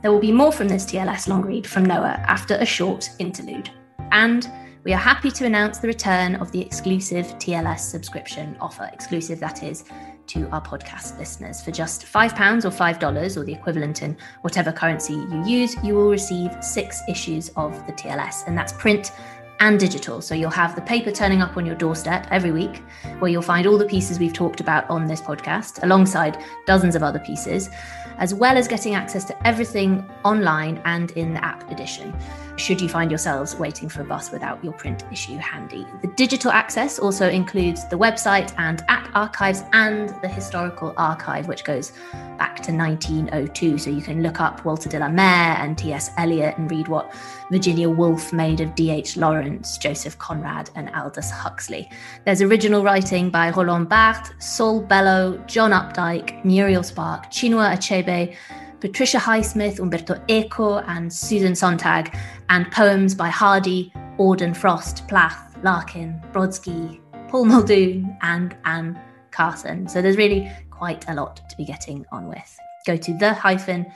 There 0.02 0.12
will 0.12 0.21
be 0.21 0.33
more 0.33 0.52
from 0.52 0.69
this 0.69 0.87
TLS 0.87 1.28
long 1.28 1.43
read 1.43 1.67
from 1.67 1.85
Noa 1.85 2.25
after 2.26 2.55
a 2.55 2.64
short 2.64 3.11
interlude. 3.19 3.69
And 4.11 4.50
we 4.88 4.95
are 4.95 4.97
happy 4.97 5.30
to 5.30 5.45
announce 5.45 5.76
the 5.80 5.87
return 5.87 6.37
of 6.37 6.50
the 6.50 6.62
exclusive 6.62 7.26
TLS 7.35 7.80
subscription 7.80 8.57
offer, 8.59 8.88
exclusive 8.90 9.38
that 9.38 9.62
is, 9.62 9.85
to 10.28 10.49
our 10.49 10.62
podcast 10.62 11.18
listeners. 11.18 11.61
For 11.61 11.71
just 11.71 12.07
£5 12.07 12.64
or 12.64 12.71
$5 12.71 13.37
or 13.37 13.45
the 13.45 13.52
equivalent 13.52 14.02
in 14.02 14.16
whatever 14.40 14.73
currency 14.73 15.12
you 15.12 15.45
use, 15.45 15.76
you 15.85 15.95
will 15.95 16.09
receive 16.09 16.57
six 16.64 17.02
issues 17.07 17.50
of 17.50 17.87
the 17.87 17.92
TLS, 17.92 18.47
and 18.47 18.57
that's 18.57 18.73
print 18.73 19.12
and 19.61 19.78
digital. 19.78 20.23
So 20.23 20.35
you'll 20.35 20.49
have 20.49 20.75
the 20.75 20.80
paper 20.80 21.11
turning 21.11 21.42
up 21.42 21.59
on 21.59 21.66
your 21.66 21.75
doorstep 21.75 22.26
every 22.30 22.52
week, 22.52 22.83
where 23.18 23.30
you'll 23.30 23.42
find 23.42 23.66
all 23.66 23.76
the 23.76 23.85
pieces 23.85 24.18
we've 24.18 24.33
talked 24.33 24.61
about 24.61 24.88
on 24.88 25.04
this 25.04 25.21
podcast, 25.21 25.83
alongside 25.83 26.42
dozens 26.64 26.95
of 26.95 27.02
other 27.02 27.18
pieces, 27.18 27.68
as 28.16 28.33
well 28.33 28.57
as 28.57 28.66
getting 28.66 28.95
access 28.95 29.26
to 29.26 29.47
everything 29.47 30.09
online 30.25 30.80
and 30.87 31.11
in 31.11 31.35
the 31.35 31.45
app 31.45 31.71
edition 31.71 32.18
should 32.58 32.80
you 32.80 32.88
find 32.88 33.10
yourselves 33.10 33.56
waiting 33.56 33.88
for 33.88 34.02
a 34.02 34.04
bus 34.04 34.30
without 34.30 34.62
your 34.62 34.72
print 34.72 35.04
issue 35.12 35.36
handy. 35.36 35.86
The 36.02 36.08
digital 36.08 36.50
access 36.50 36.98
also 36.98 37.28
includes 37.28 37.88
the 37.88 37.96
website 37.96 38.52
and 38.58 38.82
app 38.88 39.08
archives 39.14 39.62
and 39.72 40.10
the 40.22 40.28
historical 40.28 40.92
archive, 40.96 41.48
which 41.48 41.64
goes 41.64 41.92
back 42.38 42.56
to 42.62 42.72
1902. 42.72 43.78
So 43.78 43.90
you 43.90 44.02
can 44.02 44.22
look 44.22 44.40
up 44.40 44.64
Walter 44.64 44.88
de 44.88 44.98
la 44.98 45.08
Mare 45.08 45.56
and 45.58 45.78
T.S. 45.78 46.10
Eliot 46.18 46.56
and 46.58 46.70
read 46.70 46.88
what 46.88 47.14
Virginia 47.50 47.88
Woolf 47.88 48.32
made 48.32 48.60
of 48.60 48.74
D.H. 48.74 49.16
Lawrence, 49.16 49.78
Joseph 49.78 50.18
Conrad, 50.18 50.70
and 50.74 50.90
Aldous 50.94 51.30
Huxley. 51.30 51.88
There's 52.24 52.42
original 52.42 52.82
writing 52.82 53.30
by 53.30 53.50
Roland 53.50 53.88
Barthes, 53.88 54.32
Saul 54.38 54.80
Bellow, 54.80 55.38
John 55.46 55.70
Updike, 55.70 56.44
Muriel 56.44 56.82
Spark, 56.82 57.30
Chinua 57.30 57.76
Achebe, 57.76 58.36
Patricia 58.80 59.18
Highsmith, 59.18 59.80
Umberto 59.80 60.20
Eco, 60.28 60.78
and 60.78 61.12
Susan 61.12 61.54
Sontag, 61.54 62.16
and 62.49 62.70
poems 62.70 63.14
by 63.14 63.28
Hardy, 63.28 63.92
Auden, 64.18 64.56
Frost, 64.56 65.06
Plath, 65.08 65.56
Larkin, 65.62 66.23
Brodsky, 66.32 67.00
Paul 67.28 67.47
Muldoon, 67.47 68.16
and 68.23 68.56
Anne 68.64 68.99
Carson. 69.30 69.88
So 69.88 70.00
there's 70.00 70.16
really 70.16 70.50
quite 70.70 71.08
a 71.08 71.14
lot 71.14 71.49
to 71.49 71.56
be 71.56 71.64
getting 71.64 72.06
on 72.12 72.28
with. 72.28 72.58
Go 72.87 72.97
to 72.97 73.18
the 73.18 73.35
hyphen 73.35 73.87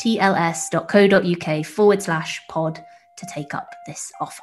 tls.co.uk 0.00 1.64
forward 1.66 2.02
slash 2.02 2.46
pod 2.48 2.84
to 3.16 3.26
take 3.26 3.54
up 3.54 3.74
this 3.86 4.10
offer. 4.20 4.42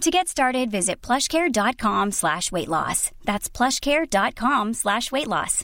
To 0.00 0.10
get 0.10 0.28
started, 0.28 0.70
visit 0.70 1.02
plushcare.com 1.02 2.12
slash 2.12 2.50
weight 2.50 2.68
loss. 2.68 3.10
That's 3.24 3.50
plushcare.com 3.50 4.72
slash 4.72 5.12
weight 5.12 5.26
loss. 5.26 5.62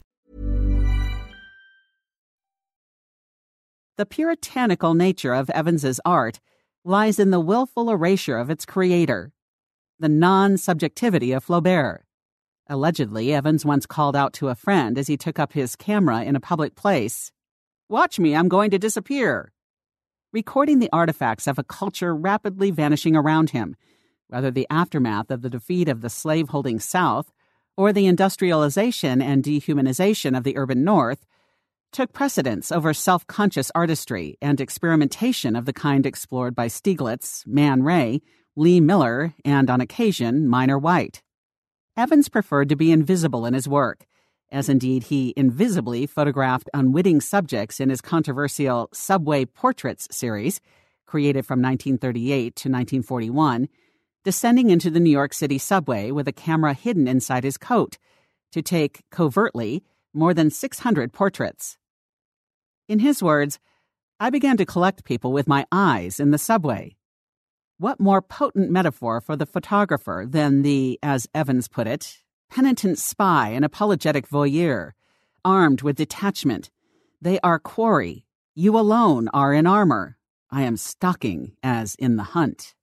The 3.97 4.05
puritanical 4.05 4.93
nature 4.93 5.33
of 5.33 5.49
Evans's 5.49 6.03
art 6.05 6.41
lies 6.85 7.19
in 7.19 7.31
the 7.31 7.41
willful 7.41 7.89
erasure 7.89 8.37
of 8.37 8.51
its 8.51 8.67
creator, 8.67 9.33
the 9.99 10.11
non-subjectivity 10.11 11.33
of 11.33 11.47
Flaubert. 11.47 12.01
Allegedly, 12.69 13.33
Evans 13.33 13.65
once 13.65 13.87
called 13.87 14.15
out 14.15 14.35
to 14.35 14.49
a 14.49 14.55
friend 14.55 14.99
as 14.99 15.07
he 15.07 15.17
took 15.17 15.39
up 15.39 15.55
his 15.55 15.77
camera 15.77 16.23
in 16.23 16.37
a 16.37 16.41
public 16.41 16.75
place, 16.75 17.33
Watch 17.89 18.19
me, 18.19 18.37
I'm 18.37 18.49
going 18.49 18.71
to 18.73 18.79
disappear. 18.79 19.51
Recording 20.31 20.81
the 20.81 20.91
artifacts 20.93 21.47
of 21.47 21.59
a 21.59 21.65
culture 21.65 22.15
rapidly 22.15 22.71
vanishing 22.71 23.17
around 23.17 23.49
him– 23.51 23.77
whether 24.29 24.51
the 24.51 24.67
aftermath 24.71 25.31
of 25.31 25.43
the 25.43 25.51
defeat 25.51 25.89
of 25.89 26.01
the 26.01 26.11
slaveholding 26.11 26.81
South 26.81 27.33
or 27.77 27.93
the 27.93 28.07
industrialization 28.07 29.21
and 29.21 29.45
dehumanization 29.45 30.37
of 30.37 30.45
the 30.45 30.57
urban 30.57 30.83
North, 30.83 31.27
took 31.93 32.13
precedence 32.13 32.73
over 32.73 32.93
self 32.93 33.27
conscious 33.27 33.71
artistry 33.75 34.37
and 34.43 34.61
experimentation 34.61 35.57
of 35.57 35.65
the 35.65 35.73
kind 35.73 36.07
explored 36.07 36.55
by 36.55 36.67
Stieglitz, 36.67 37.47
Man 37.47 37.83
Ray, 37.83 38.21
Lee 38.55 38.81
Miller, 38.81 39.35
and 39.45 39.71
on 39.71 39.81
occasion, 39.81 40.49
Minor 40.49 40.79
White. 40.79 41.23
Evans 41.97 42.29
preferred 42.29 42.69
to 42.69 42.77
be 42.77 42.93
invisible 42.93 43.47
in 43.47 43.55
his 43.55 43.69
work, 43.69 44.07
as 44.51 44.69
indeed 44.69 45.05
he 45.05 45.33
invisibly 45.37 46.07
photographed 46.07 46.69
unwitting 46.75 47.21
subjects 47.21 47.81
in 47.81 47.89
his 47.89 48.01
controversial 48.01 48.89
Subway 48.93 49.45
Portraits 49.45 50.09
series, 50.11 50.61
created 51.07 51.47
from 51.47 51.61
1938 51.63 52.57
to 52.57 52.69
1941 52.69 53.69
descending 54.27 54.71
into 54.71 54.91
the 54.91 54.99
New 54.99 55.09
York 55.09 55.33
City 55.33 55.57
subway 55.57 56.11
with 56.11 56.27
a 56.27 56.33
camera 56.33 56.75
hidden 56.75 57.07
inside 57.07 57.45
his 57.45 57.57
coat 57.57 57.97
to 58.51 58.61
take, 58.61 59.03
covertly, 59.13 59.85
more 60.13 60.35
than 60.35 60.51
600 60.51 61.13
portraits. 61.13 61.79
In 62.89 62.99
his 62.99 63.23
words, 63.23 63.61
I 64.19 64.31
began 64.31 64.57
to 64.57 64.67
collect 64.67 65.05
people 65.05 65.31
with 65.31 65.47
my 65.47 65.65
eyes 65.71 66.19
in 66.19 66.33
the 66.33 66.39
subway. 66.39 66.97
What 67.79 68.01
more 68.01 68.21
potent 68.21 68.69
metaphor 68.69 69.21
for 69.21 69.37
the 69.37 69.47
photographer 69.47 70.27
than 70.29 70.63
the, 70.63 70.99
as 71.05 71.29
Evans 71.33 71.69
put 71.69 71.87
it, 71.87 72.19
penitent 72.51 72.99
spy 72.99 73.51
and 73.51 73.65
apologetic 73.65 74.27
voyeur, 74.27 74.91
armed 75.45 75.83
with 75.83 75.99
detachment? 75.99 76.73
They 77.23 77.39
are 77.45 77.61
quarry. 77.61 78.27
You 78.57 78.77
alone 78.77 79.29
are 79.29 79.55
in 79.55 79.69
armor. 79.69 80.19
I 80.51 80.63
am 80.63 80.77
stalking 80.77 81.53
as 81.63 81.95
in 81.95 82.17
the 82.17 82.25
hunt. 82.35 82.75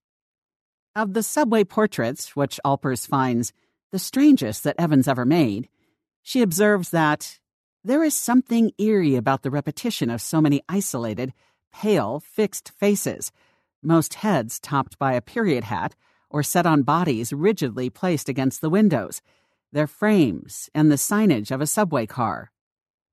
Of 0.95 1.13
the 1.13 1.23
subway 1.23 1.63
portraits, 1.63 2.35
which 2.35 2.59
Alpers 2.63 3.07
finds 3.07 3.51
the 3.91 3.97
strangest 3.97 4.63
that 4.63 4.79
Evans 4.79 5.07
ever 5.07 5.25
made, 5.25 5.67
she 6.21 6.41
observes 6.43 6.91
that 6.91 7.39
there 7.83 8.03
is 8.03 8.13
something 8.13 8.71
eerie 8.77 9.15
about 9.15 9.41
the 9.41 9.49
repetition 9.49 10.11
of 10.11 10.21
so 10.21 10.39
many 10.39 10.61
isolated, 10.69 11.33
pale, 11.73 12.19
fixed 12.19 12.69
faces, 12.69 13.31
most 13.81 14.13
heads 14.15 14.59
topped 14.59 14.99
by 14.99 15.13
a 15.13 15.21
period 15.21 15.63
hat 15.63 15.95
or 16.29 16.43
set 16.43 16.65
on 16.65 16.83
bodies 16.83 17.33
rigidly 17.33 17.89
placed 17.89 18.29
against 18.29 18.61
the 18.61 18.69
windows, 18.69 19.21
their 19.71 19.87
frames, 19.87 20.69
and 20.75 20.91
the 20.91 20.95
signage 20.95 21.49
of 21.49 21.59
a 21.59 21.67
subway 21.67 22.05
car. 22.05 22.51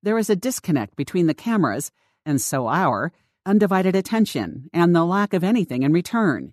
There 0.02 0.18
is 0.18 0.28
a 0.28 0.36
disconnect 0.36 0.96
between 0.96 1.26
the 1.26 1.34
cameras, 1.34 1.90
and 2.26 2.40
so 2.40 2.68
our, 2.68 3.10
undivided 3.46 3.96
attention, 3.96 4.68
and 4.72 4.94
the 4.94 5.04
lack 5.04 5.32
of 5.32 5.42
anything 5.42 5.82
in 5.82 5.92
return. 5.92 6.52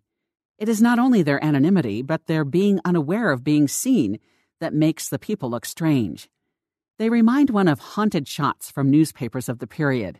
It 0.57 0.69
is 0.69 0.81
not 0.81 0.97
only 0.97 1.21
their 1.21 1.43
anonymity, 1.43 2.01
but 2.01 2.25
their 2.25 2.43
being 2.43 2.79
unaware 2.83 3.31
of 3.31 3.43
being 3.43 3.67
seen 3.67 4.19
that 4.59 4.73
makes 4.73 5.07
the 5.07 5.19
people 5.19 5.49
look 5.49 5.65
strange. 5.65 6.29
They 6.97 7.09
remind 7.09 7.51
one 7.51 7.67
of 7.67 7.79
haunted 7.79 8.27
shots 8.27 8.71
from 8.71 8.89
newspapers 8.89 9.49
of 9.49 9.59
the 9.59 9.67
period. 9.67 10.19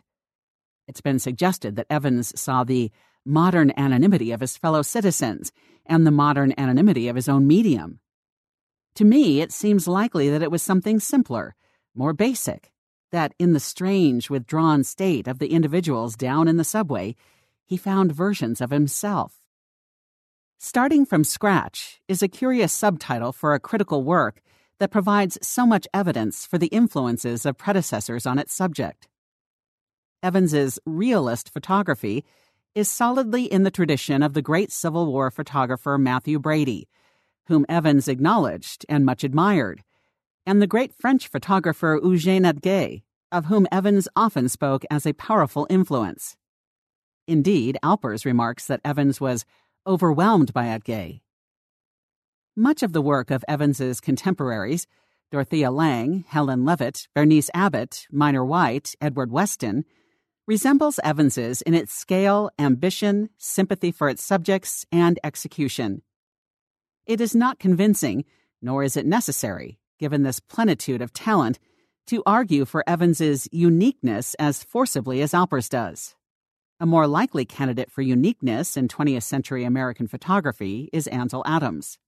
It's 0.86 1.00
been 1.00 1.18
suggested 1.18 1.74
that 1.76 1.88
Evans 1.90 2.38
saw 2.40 2.62
the 2.62 2.92
modern 3.24 3.72
anonymity 3.76 4.30
of 4.30 4.40
his 4.40 4.56
fellow 4.56 4.82
citizens 4.82 5.52
and 5.84 6.06
the 6.06 6.12
modern 6.12 6.54
anonymity 6.56 7.08
of 7.08 7.16
his 7.16 7.28
own 7.28 7.46
medium. 7.46 7.98
To 8.94 9.04
me, 9.04 9.40
it 9.40 9.52
seems 9.52 9.88
likely 9.88 10.30
that 10.30 10.42
it 10.42 10.50
was 10.50 10.62
something 10.62 11.00
simpler, 11.00 11.54
more 11.94 12.12
basic, 12.12 12.72
that 13.10 13.34
in 13.38 13.52
the 13.52 13.60
strange, 13.60 14.30
withdrawn 14.30 14.84
state 14.84 15.26
of 15.26 15.40
the 15.40 15.52
individuals 15.52 16.16
down 16.16 16.46
in 16.46 16.56
the 16.56 16.64
subway, 16.64 17.16
he 17.66 17.76
found 17.76 18.12
versions 18.12 18.60
of 18.60 18.70
himself. 18.70 19.37
Starting 20.60 21.06
from 21.06 21.22
Scratch 21.22 22.00
is 22.08 22.20
a 22.20 22.26
curious 22.26 22.72
subtitle 22.72 23.32
for 23.32 23.54
a 23.54 23.60
critical 23.60 24.02
work 24.02 24.40
that 24.80 24.90
provides 24.90 25.38
so 25.40 25.64
much 25.64 25.86
evidence 25.94 26.44
for 26.44 26.58
the 26.58 26.66
influences 26.66 27.46
of 27.46 27.56
predecessors 27.56 28.26
on 28.26 28.40
its 28.40 28.52
subject. 28.52 29.06
Evans's 30.20 30.80
realist 30.84 31.48
photography 31.48 32.24
is 32.74 32.88
solidly 32.88 33.44
in 33.44 33.62
the 33.62 33.70
tradition 33.70 34.20
of 34.20 34.34
the 34.34 34.42
great 34.42 34.72
Civil 34.72 35.06
War 35.06 35.30
photographer 35.30 35.96
Mathew 35.96 36.40
Brady, 36.40 36.88
whom 37.46 37.64
Evans 37.68 38.08
acknowledged 38.08 38.84
and 38.88 39.06
much 39.06 39.22
admired, 39.22 39.84
and 40.44 40.60
the 40.60 40.66
great 40.66 40.92
French 40.92 41.28
photographer 41.28 42.00
Eugène 42.02 42.52
Atget, 42.52 43.02
of 43.30 43.44
whom 43.44 43.68
Evans 43.70 44.08
often 44.16 44.48
spoke 44.48 44.84
as 44.90 45.06
a 45.06 45.12
powerful 45.12 45.68
influence. 45.70 46.36
Indeed, 47.28 47.78
Alpers 47.80 48.26
remarks 48.26 48.66
that 48.66 48.80
Evans 48.84 49.20
was 49.20 49.44
overwhelmed 49.88 50.52
by 50.52 50.66
Atget. 50.66 51.20
Much 52.54 52.82
of 52.82 52.92
the 52.92 53.00
work 53.00 53.30
of 53.30 53.44
Evans's 53.48 54.00
contemporaries, 54.00 54.86
Dorothea 55.32 55.70
Lange, 55.70 56.24
Helen 56.28 56.66
Levitt, 56.66 57.08
Bernice 57.14 57.48
Abbott, 57.54 58.06
Minor 58.12 58.44
White, 58.44 58.94
Edward 59.00 59.32
Weston, 59.32 59.84
resembles 60.46 61.00
Evans's 61.02 61.62
in 61.62 61.72
its 61.74 61.92
scale, 61.92 62.50
ambition, 62.58 63.30
sympathy 63.38 63.90
for 63.90 64.08
its 64.08 64.22
subjects, 64.22 64.84
and 64.92 65.18
execution. 65.24 66.02
It 67.06 67.20
is 67.20 67.34
not 67.34 67.58
convincing, 67.58 68.24
nor 68.60 68.82
is 68.82 68.96
it 68.96 69.06
necessary, 69.06 69.78
given 69.98 70.22
this 70.22 70.40
plenitude 70.40 71.00
of 71.00 71.14
talent, 71.14 71.58
to 72.08 72.22
argue 72.26 72.64
for 72.64 72.84
Evans's 72.86 73.48
uniqueness 73.52 74.34
as 74.38 74.62
forcibly 74.62 75.22
as 75.22 75.32
Alpers 75.32 75.68
does. 75.68 76.14
A 76.80 76.86
more 76.86 77.08
likely 77.08 77.44
candidate 77.44 77.90
for 77.90 78.02
uniqueness 78.02 78.76
in 78.76 78.86
20th 78.86 79.24
century 79.24 79.64
American 79.64 80.06
photography 80.06 80.88
is 80.92 81.08
Ansel 81.08 81.42
Adams. 81.44 81.98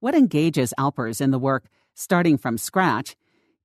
What 0.00 0.14
engages 0.14 0.72
Alpers 0.78 1.20
in 1.20 1.30
the 1.30 1.38
work 1.38 1.66
starting 1.94 2.38
from 2.38 2.56
scratch 2.56 3.16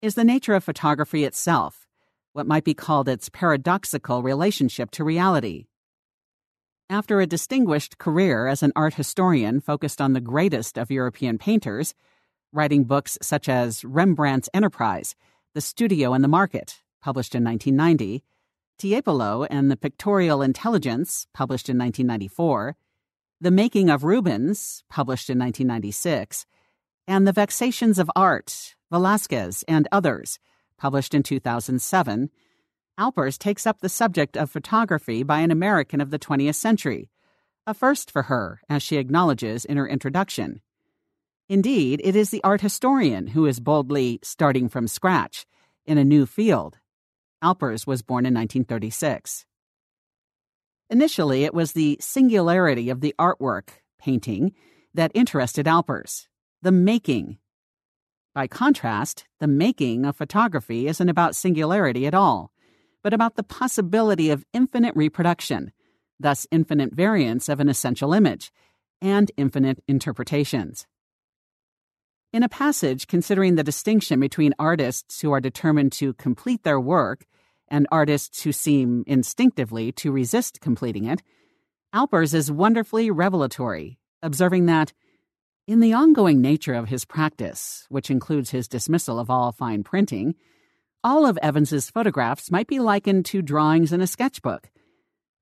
is 0.01 0.15
the 0.15 0.25
nature 0.25 0.55
of 0.55 0.63
photography 0.63 1.23
itself 1.23 1.85
what 2.33 2.45
might 2.45 2.65
be 2.65 2.73
called 2.73 3.07
its 3.07 3.29
paradoxical 3.29 4.21
relationship 4.21 4.91
to 4.91 5.05
reality. 5.05 5.67
After 6.89 7.21
a 7.21 7.25
distinguished 7.25 7.97
career 7.97 8.47
as 8.47 8.61
an 8.61 8.73
art 8.75 8.95
historian 8.95 9.61
focused 9.61 10.01
on 10.01 10.11
the 10.11 10.19
greatest 10.19 10.77
of 10.77 10.91
European 10.91 11.37
painters, 11.37 11.93
writing 12.51 12.83
books 12.83 13.17
such 13.21 13.47
as 13.47 13.85
Rembrandt's 13.85 14.49
Enterprise, 14.53 15.15
The 15.53 15.61
Studio 15.61 16.11
and 16.11 16.25
the 16.25 16.27
Market, 16.27 16.81
published 17.01 17.35
in 17.35 17.45
1990, 17.45 18.21
Tiepolo 18.77 19.47
and 19.49 19.71
the 19.71 19.77
Pictorial 19.77 20.41
Intelligence, 20.41 21.27
published 21.33 21.69
in 21.69 21.77
1994, 21.77 22.75
The 23.39 23.51
Making 23.51 23.89
of 23.89 24.03
Rubens, 24.03 24.83
published 24.89 25.29
in 25.29 25.39
1996, 25.39 26.45
and 27.07 27.27
The 27.27 27.33
Vexations 27.33 27.99
of 27.99 28.11
Art, 28.15 28.75
Velasquez, 28.91 29.63
and 29.67 29.87
others, 29.91 30.39
published 30.77 31.13
in 31.13 31.23
2007, 31.23 32.29
Alpers 32.97 33.37
takes 33.37 33.67
up 33.67 33.81
the 33.81 33.89
subject 33.89 34.37
of 34.37 34.49
photography 34.49 35.23
by 35.23 35.39
an 35.39 35.51
American 35.51 35.99
of 35.99 36.11
the 36.11 36.19
20th 36.19 36.55
century, 36.55 37.09
a 37.67 37.73
first 37.73 38.09
for 38.09 38.23
her, 38.23 38.61
as 38.69 38.81
she 38.81 38.97
acknowledges 38.97 39.65
in 39.65 39.75
her 39.77 39.87
introduction. 39.87 40.61
Indeed, 41.49 42.01
it 42.03 42.15
is 42.15 42.29
the 42.29 42.43
art 42.43 42.61
historian 42.61 43.27
who 43.27 43.45
is 43.45 43.59
boldly 43.59 44.19
starting 44.23 44.69
from 44.69 44.87
scratch 44.87 45.45
in 45.85 45.97
a 45.97 46.05
new 46.05 46.25
field. 46.25 46.77
Alpers 47.45 47.85
was 47.85 48.01
born 48.01 48.25
in 48.25 48.33
1936. 48.33 49.45
Initially, 50.89 51.43
it 51.43 51.53
was 51.53 51.73
the 51.73 51.95
singularity 52.01 52.89
of 52.89 53.01
the 53.01 53.13
artwork, 53.19 53.69
painting, 53.99 54.53
that 54.95 55.11
interested 55.13 55.67
Alpers, 55.67 56.27
the 56.63 56.71
making, 56.71 57.37
by 58.33 58.47
contrast, 58.47 59.25
the 59.39 59.47
making 59.47 60.05
of 60.05 60.17
photography 60.17 60.87
isn't 60.87 61.07
about 61.07 61.35
singularity 61.35 62.07
at 62.07 62.13
all, 62.13 62.51
but 63.01 63.13
about 63.13 63.35
the 63.35 63.43
possibility 63.43 64.29
of 64.31 64.43
infinite 64.51 64.95
reproduction, 64.95 65.71
thus, 66.19 66.47
infinite 66.51 66.93
variants 66.93 67.47
of 67.47 67.61
an 67.61 67.69
essential 67.69 68.11
image, 68.11 68.51
and 69.01 69.31
infinite 69.37 69.83
interpretations. 69.87 70.87
In 72.33 72.43
a 72.43 72.49
passage 72.49 73.07
considering 73.07 73.55
the 73.55 73.63
distinction 73.63 74.19
between 74.19 74.53
artists 74.59 75.21
who 75.21 75.31
are 75.31 75.39
determined 75.39 75.93
to 75.93 76.13
complete 76.15 76.63
their 76.63 76.79
work 76.79 77.25
and 77.67 77.87
artists 77.91 78.43
who 78.43 78.51
seem 78.51 79.03
instinctively 79.07 79.91
to 79.93 80.11
resist 80.11 80.61
completing 80.61 81.05
it, 81.05 81.21
Alpers 81.93 82.33
is 82.33 82.51
wonderfully 82.51 83.09
revelatory, 83.09 83.97
observing 84.21 84.65
that 84.65 84.93
in 85.67 85.79
the 85.79 85.93
ongoing 85.93 86.41
nature 86.41 86.73
of 86.75 86.89
his 86.89 87.05
practice, 87.05 87.85
which 87.89 88.11
includes 88.11 88.51
his 88.51 88.67
dismissal 88.67 89.17
of 89.17 89.29
all 89.29 89.51
fine 89.51 89.83
printing, 89.83 90.35
all 91.03 91.25
of 91.25 91.39
Evans's 91.41 91.89
photographs 91.89 92.51
might 92.51 92.67
be 92.67 92.79
likened 92.79 93.25
to 93.25 93.41
drawings 93.41 93.91
in 93.91 94.01
a 94.01 94.07
sketchbook. 94.07 94.69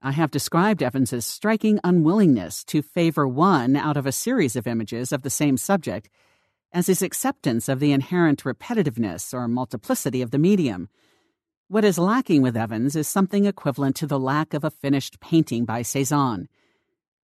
I 0.02 0.12
have 0.12 0.32
described 0.32 0.84
Evans's 0.84 1.26
striking 1.26 1.80
unwillingness 1.84 2.64
to 2.66 2.82
favor 2.82 3.28
one 3.28 3.76
out 3.76 3.98
of 3.98 4.06
a 4.06 4.12
series 4.12 4.56
of 4.56 4.68
images 4.68 5.12
of 5.12 5.24
the 5.24 5.30
same 5.30 5.58
subject 5.58 6.10
as 6.74 6.88
his 6.88 7.02
acceptance 7.02 7.70
of 7.70 7.80
the 7.80 7.92
inherent 7.92 8.44
repetitiveness 8.44 9.34
or 9.34 9.48
multiplicity 9.48 10.22
of 10.22 10.32
the 10.32 10.38
medium. 10.38 10.90
What 11.74 11.84
is 11.84 11.98
lacking 11.98 12.44
with 12.44 12.56
Evans 12.56 12.96
is 12.96 13.08
something 13.08 13.46
equivalent 13.46 13.96
to 13.96 14.06
the 14.06 14.20
lack 14.20 14.54
of 14.54 14.64
a 14.64 14.70
finished 14.70 15.20
painting 15.20 15.66
by 15.66 15.82
Cezanne. 15.82 16.48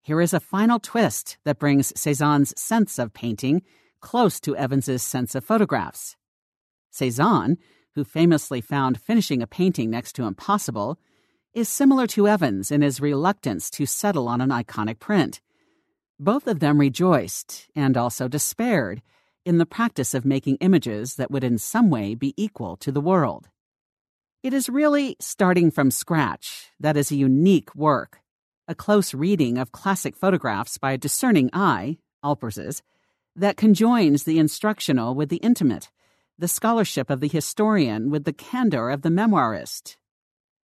Here 0.01 0.23
is 0.23 0.33
a 0.33 0.41
final 0.41 0.79
twist 0.79 1.37
that 1.45 1.59
brings 1.59 1.93
Cezanne's 1.95 2.59
sense 2.59 2.99
of 2.99 3.13
painting 3.13 3.61
close 4.01 4.41
to 4.41 4.57
Evans's 4.57 5.03
sense 5.03 5.35
of 5.35 5.45
photographs. 5.45 6.17
Cezanne, 6.91 7.59
who 7.95 8.05
famously 8.05 8.63
found 8.63 8.99
finishing 8.99 9.43
a 9.43 9.47
painting 9.47 9.91
next 9.91 10.15
to 10.15 10.25
impossible, 10.25 10.99
is 11.53 11.69
similar 11.69 12.07
to 12.07 12.27
Evans 12.27 12.71
in 12.71 12.81
his 12.81 13.03
reluctance 13.03 13.69
to 13.73 13.85
settle 13.85 14.29
on 14.29 14.41
an 14.41 14.49
iconic 14.49 14.99
print. 14.99 15.43
Both 16.19 16.47
of 16.47 16.61
them 16.61 16.81
rejoiced 16.81 17.69
and 17.77 17.99
also 17.99 18.29
despaired 18.29 19.03
in 19.45 19.59
the 19.59 19.67
practice 19.67 20.15
of 20.15 20.25
making 20.25 20.57
images 20.63 21.17
that 21.17 21.31
would 21.31 21.45
in 21.45 21.59
some 21.59 21.91
way 21.91 22.15
be 22.15 22.33
equal 22.39 22.79
to 22.79 22.91
the 22.91 23.03
world. 23.03 23.51
It 24.49 24.55
is 24.55 24.71
really 24.71 25.15
starting 25.21 25.71
from 25.71 25.91
scratch 25.91 26.71
that 26.81 26.97
is 26.97 27.11
a 27.11 27.17
unique 27.17 27.75
work 27.75 28.23
a 28.67 28.75
close 28.75 29.13
reading 29.13 29.59
of 29.59 29.73
classic 29.73 30.17
photographs 30.17 30.79
by 30.79 30.93
a 30.93 30.97
discerning 30.97 31.51
eye, 31.53 31.99
Alpers's, 32.25 32.83
that 33.37 33.59
conjoins 33.59 34.25
the 34.25 34.39
instructional 34.39 35.15
with 35.15 35.29
the 35.29 35.37
intimate, 35.37 35.91
the 36.39 36.49
scholarship 36.49 37.11
of 37.11 37.21
the 37.21 37.29
historian 37.29 38.09
with 38.09 38.25
the 38.25 38.33
candor 38.33 38.89
of 38.89 39.03
the 39.03 39.11
memoirist. 39.11 39.99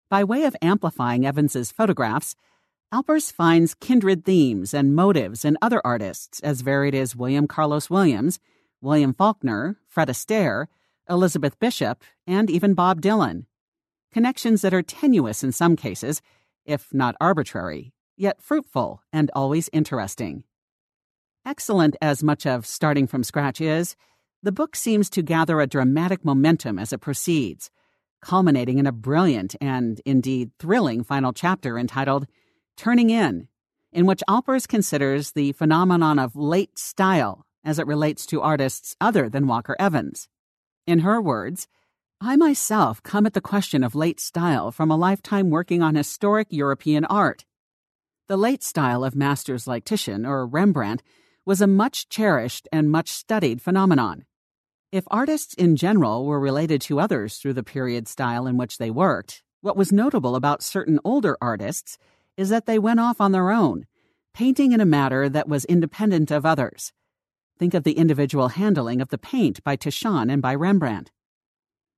By 0.09 0.23
way 0.23 0.45
of 0.45 0.55
amplifying 0.61 1.25
Evans's 1.25 1.73
photographs, 1.73 2.37
Alpers 2.89 3.31
finds 3.31 3.75
kindred 3.75 4.23
themes 4.23 4.73
and 4.73 4.95
motives 4.95 5.43
in 5.43 5.57
other 5.61 5.81
artists 5.83 6.39
as 6.39 6.61
varied 6.61 6.95
as 6.95 7.17
William 7.17 7.47
Carlos 7.47 7.89
Williams, 7.89 8.39
William 8.79 9.13
Faulkner, 9.13 9.75
Fred 9.89 10.07
Astaire, 10.07 10.67
Elizabeth 11.09 11.59
Bishop, 11.59 12.01
and 12.25 12.49
even 12.49 12.75
Bob 12.75 13.01
Dylan. 13.01 13.43
Connections 14.13 14.61
that 14.61 14.73
are 14.73 14.83
tenuous 14.83 15.43
in 15.43 15.51
some 15.51 15.75
cases 15.75 16.21
if 16.65 16.93
not 16.93 17.15
arbitrary, 17.19 17.93
yet 18.15 18.41
fruitful 18.41 19.01
and 19.11 19.29
always 19.35 19.69
interesting. 19.73 20.43
Excellent 21.45 21.95
as 22.01 22.23
much 22.23 22.45
of 22.45 22.65
Starting 22.65 23.07
from 23.07 23.23
Scratch 23.23 23.59
is, 23.59 23.95
the 24.41 24.51
book 24.51 24.75
seems 24.75 25.09
to 25.09 25.21
gather 25.21 25.59
a 25.59 25.67
dramatic 25.67 26.23
momentum 26.23 26.79
as 26.79 26.93
it 26.93 27.01
proceeds, 27.01 27.69
culminating 28.21 28.77
in 28.77 28.87
a 28.87 28.91
brilliant 28.91 29.55
and 29.59 30.01
indeed 30.05 30.51
thrilling 30.59 31.03
final 31.03 31.33
chapter 31.33 31.77
entitled 31.77 32.27
Turning 32.77 33.09
In, 33.09 33.47
in 33.91 34.05
which 34.05 34.23
Alpers 34.27 34.67
considers 34.67 35.31
the 35.31 35.51
phenomenon 35.53 36.19
of 36.19 36.35
late 36.35 36.77
style 36.79 37.45
as 37.63 37.79
it 37.79 37.87
relates 37.87 38.25
to 38.27 38.41
artists 38.41 38.95
other 39.01 39.29
than 39.29 39.47
Walker 39.47 39.75
Evans. 39.79 40.27
In 40.85 40.99
her 40.99 41.21
words, 41.21 41.67
I 42.21 42.35
myself 42.35 43.03
come 43.03 43.25
at 43.25 43.33
the 43.33 43.41
question 43.41 43.83
of 43.83 43.95
late 43.95 44.19
style 44.19 44.71
from 44.71 44.89
a 44.89 44.95
lifetime 44.95 45.49
working 45.49 45.81
on 45.81 45.95
historic 45.95 46.47
European 46.49 47.05
art. 47.05 47.45
The 48.27 48.37
late 48.37 48.63
style 48.63 49.03
of 49.03 49.15
masters 49.15 49.67
like 49.67 49.83
Titian 49.83 50.25
or 50.25 50.47
Rembrandt 50.47 51.03
was 51.45 51.61
a 51.61 51.67
much 51.67 52.07
cherished 52.07 52.67
and 52.71 52.89
much 52.89 53.09
studied 53.09 53.61
phenomenon. 53.61 54.25
If 54.91 55.03
artists 55.11 55.53
in 55.55 55.75
general 55.75 56.25
were 56.25 56.39
related 56.39 56.79
to 56.83 56.99
others 56.99 57.37
through 57.37 57.53
the 57.53 57.63
period 57.63 58.07
style 58.07 58.47
in 58.47 58.57
which 58.57 58.77
they 58.77 58.89
worked, 58.89 59.43
what 59.61 59.75
was 59.75 59.91
notable 59.91 60.35
about 60.35 60.63
certain 60.63 60.99
older 61.03 61.37
artists 61.41 61.97
is 62.37 62.49
that 62.49 62.65
they 62.65 62.79
went 62.79 62.99
off 62.99 63.19
on 63.19 63.31
their 63.31 63.51
own, 63.51 63.85
painting 64.33 64.71
in 64.71 64.79
a 64.79 64.85
manner 64.85 65.27
that 65.29 65.47
was 65.47 65.65
independent 65.65 66.31
of 66.31 66.45
others. 66.45 66.93
Think 67.59 67.73
of 67.73 67.83
the 67.83 67.97
individual 67.97 68.49
handling 68.49 69.01
of 69.01 69.09
the 69.09 69.17
paint 69.17 69.63
by 69.63 69.75
Titian 69.75 70.29
and 70.29 70.41
by 70.41 70.55
Rembrandt. 70.55 71.11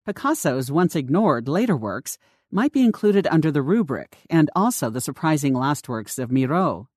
Picasso's 0.05 0.71
once 0.71 0.95
ignored 0.95 1.47
later 1.47 1.75
works 1.75 2.19
might 2.51 2.71
be 2.71 2.83
included 2.83 3.25
under 3.31 3.51
the 3.51 3.63
rubric, 3.63 4.17
and 4.29 4.51
also 4.55 4.91
the 4.91 5.01
surprising 5.01 5.55
last 5.55 5.89
works 5.89 6.19
of 6.19 6.31
Miro. 6.31 6.89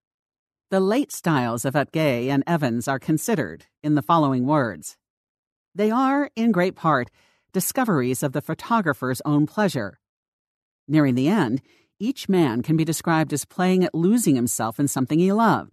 The 0.70 0.80
late 0.80 1.10
styles 1.10 1.64
of 1.64 1.72
Atget 1.72 2.28
and 2.28 2.44
Evans 2.46 2.86
are 2.86 2.98
considered 2.98 3.64
in 3.82 3.94
the 3.94 4.02
following 4.02 4.46
words 4.46 4.98
They 5.74 5.90
are, 5.90 6.30
in 6.36 6.52
great 6.52 6.76
part, 6.76 7.10
discoveries 7.54 8.22
of 8.22 8.32
the 8.32 8.42
photographer's 8.42 9.22
own 9.24 9.46
pleasure. 9.46 9.98
Nearing 10.86 11.14
the 11.14 11.28
end, 11.28 11.62
each 11.98 12.28
man 12.28 12.62
can 12.62 12.76
be 12.76 12.84
described 12.84 13.32
as 13.32 13.46
playing 13.46 13.84
at 13.84 13.94
losing 13.94 14.36
himself 14.36 14.78
in 14.78 14.86
something 14.86 15.18
he 15.18 15.32
loved. 15.32 15.72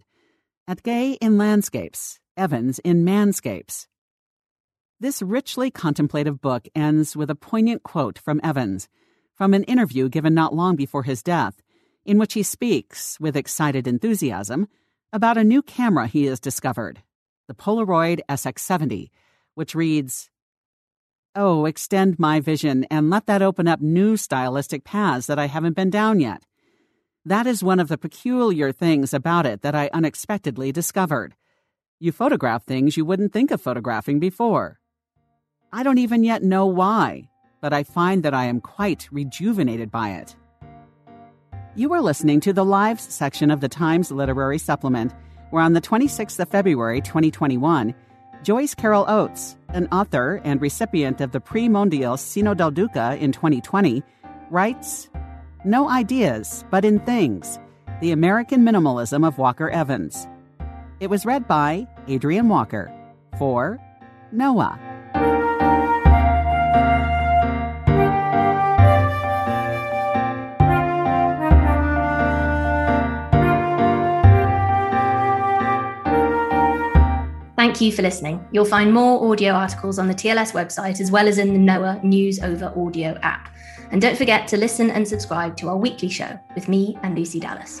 Atget 0.66 1.18
in 1.20 1.36
landscapes, 1.36 2.18
Evans 2.34 2.78
in 2.78 3.04
manscapes. 3.04 3.86
This 4.98 5.20
richly 5.20 5.70
contemplative 5.70 6.40
book 6.40 6.68
ends 6.74 7.14
with 7.14 7.28
a 7.28 7.34
poignant 7.34 7.82
quote 7.82 8.18
from 8.18 8.40
Evans 8.42 8.88
from 9.34 9.52
an 9.52 9.64
interview 9.64 10.08
given 10.08 10.32
not 10.32 10.54
long 10.54 10.76
before 10.76 11.02
his 11.02 11.22
death, 11.22 11.60
in 12.06 12.18
which 12.18 12.32
he 12.32 12.42
speaks, 12.42 13.20
with 13.20 13.36
excited 13.36 13.86
enthusiasm, 13.86 14.66
about 15.12 15.36
a 15.36 15.44
new 15.44 15.60
camera 15.60 16.06
he 16.06 16.24
has 16.24 16.40
discovered, 16.40 17.02
the 17.46 17.54
Polaroid 17.54 18.20
SX70, 18.30 19.10
which 19.54 19.74
reads, 19.74 20.30
Oh, 21.34 21.66
extend 21.66 22.18
my 22.18 22.40
vision 22.40 22.86
and 22.90 23.10
let 23.10 23.26
that 23.26 23.42
open 23.42 23.68
up 23.68 23.82
new 23.82 24.16
stylistic 24.16 24.84
paths 24.84 25.26
that 25.26 25.38
I 25.38 25.46
haven't 25.46 25.76
been 25.76 25.90
down 25.90 26.20
yet. 26.20 26.46
That 27.26 27.46
is 27.46 27.62
one 27.62 27.80
of 27.80 27.88
the 27.88 27.98
peculiar 27.98 28.72
things 28.72 29.12
about 29.12 29.44
it 29.44 29.60
that 29.60 29.74
I 29.74 29.90
unexpectedly 29.92 30.72
discovered. 30.72 31.34
You 32.00 32.12
photograph 32.12 32.64
things 32.64 32.96
you 32.96 33.04
wouldn't 33.04 33.34
think 33.34 33.50
of 33.50 33.60
photographing 33.60 34.18
before. 34.18 34.80
I 35.72 35.82
don't 35.82 35.98
even 35.98 36.24
yet 36.24 36.42
know 36.42 36.66
why, 36.66 37.28
but 37.60 37.72
I 37.72 37.82
find 37.82 38.22
that 38.22 38.34
I 38.34 38.44
am 38.44 38.60
quite 38.60 39.08
rejuvenated 39.10 39.90
by 39.90 40.10
it. 40.12 40.36
You 41.74 41.92
are 41.92 42.00
listening 42.00 42.40
to 42.40 42.52
the 42.52 42.64
Lives 42.64 43.02
section 43.12 43.50
of 43.50 43.60
the 43.60 43.68
Times 43.68 44.10
Literary 44.10 44.58
Supplement, 44.58 45.12
where 45.50 45.62
on 45.62 45.72
the 45.72 45.80
26th 45.80 46.38
of 46.38 46.48
February 46.48 47.00
2021, 47.00 47.94
Joyce 48.42 48.74
Carol 48.74 49.04
Oates, 49.08 49.56
an 49.70 49.88
author 49.90 50.40
and 50.44 50.62
recipient 50.62 51.20
of 51.20 51.32
the 51.32 51.40
Prix 51.40 51.68
Mondial 51.68 52.18
Cino 52.18 52.54
del 52.54 52.70
Duca 52.70 53.16
in 53.20 53.32
2020, 53.32 54.02
writes 54.50 55.10
No 55.64 55.88
ideas, 55.90 56.64
but 56.70 56.84
in 56.84 57.00
things 57.00 57.58
The 58.00 58.12
American 58.12 58.64
Minimalism 58.64 59.26
of 59.26 59.36
Walker 59.36 59.68
Evans. 59.68 60.28
It 61.00 61.10
was 61.10 61.26
read 61.26 61.46
by 61.46 61.86
Adrian 62.06 62.48
Walker 62.48 62.90
for 63.36 63.78
Noa. 64.32 64.95
Thank 77.66 77.80
you 77.80 77.90
for 77.90 78.02
listening. 78.02 78.46
You'll 78.52 78.64
find 78.64 78.94
more 78.94 79.28
audio 79.28 79.50
articles 79.50 79.98
on 79.98 80.06
the 80.06 80.14
TLS 80.14 80.52
website 80.52 81.00
as 81.00 81.10
well 81.10 81.26
as 81.26 81.38
in 81.38 81.52
the 81.52 81.58
Noa 81.58 81.98
News 82.04 82.38
Over 82.38 82.72
Audio 82.76 83.18
app. 83.22 83.52
And 83.90 84.00
don't 84.00 84.16
forget 84.16 84.46
to 84.48 84.56
listen 84.56 84.88
and 84.92 85.06
subscribe 85.06 85.56
to 85.56 85.68
our 85.70 85.76
weekly 85.76 86.08
show 86.08 86.38
with 86.54 86.68
me 86.68 86.96
and 87.02 87.18
Lucy 87.18 87.40
Dallas. 87.40 87.80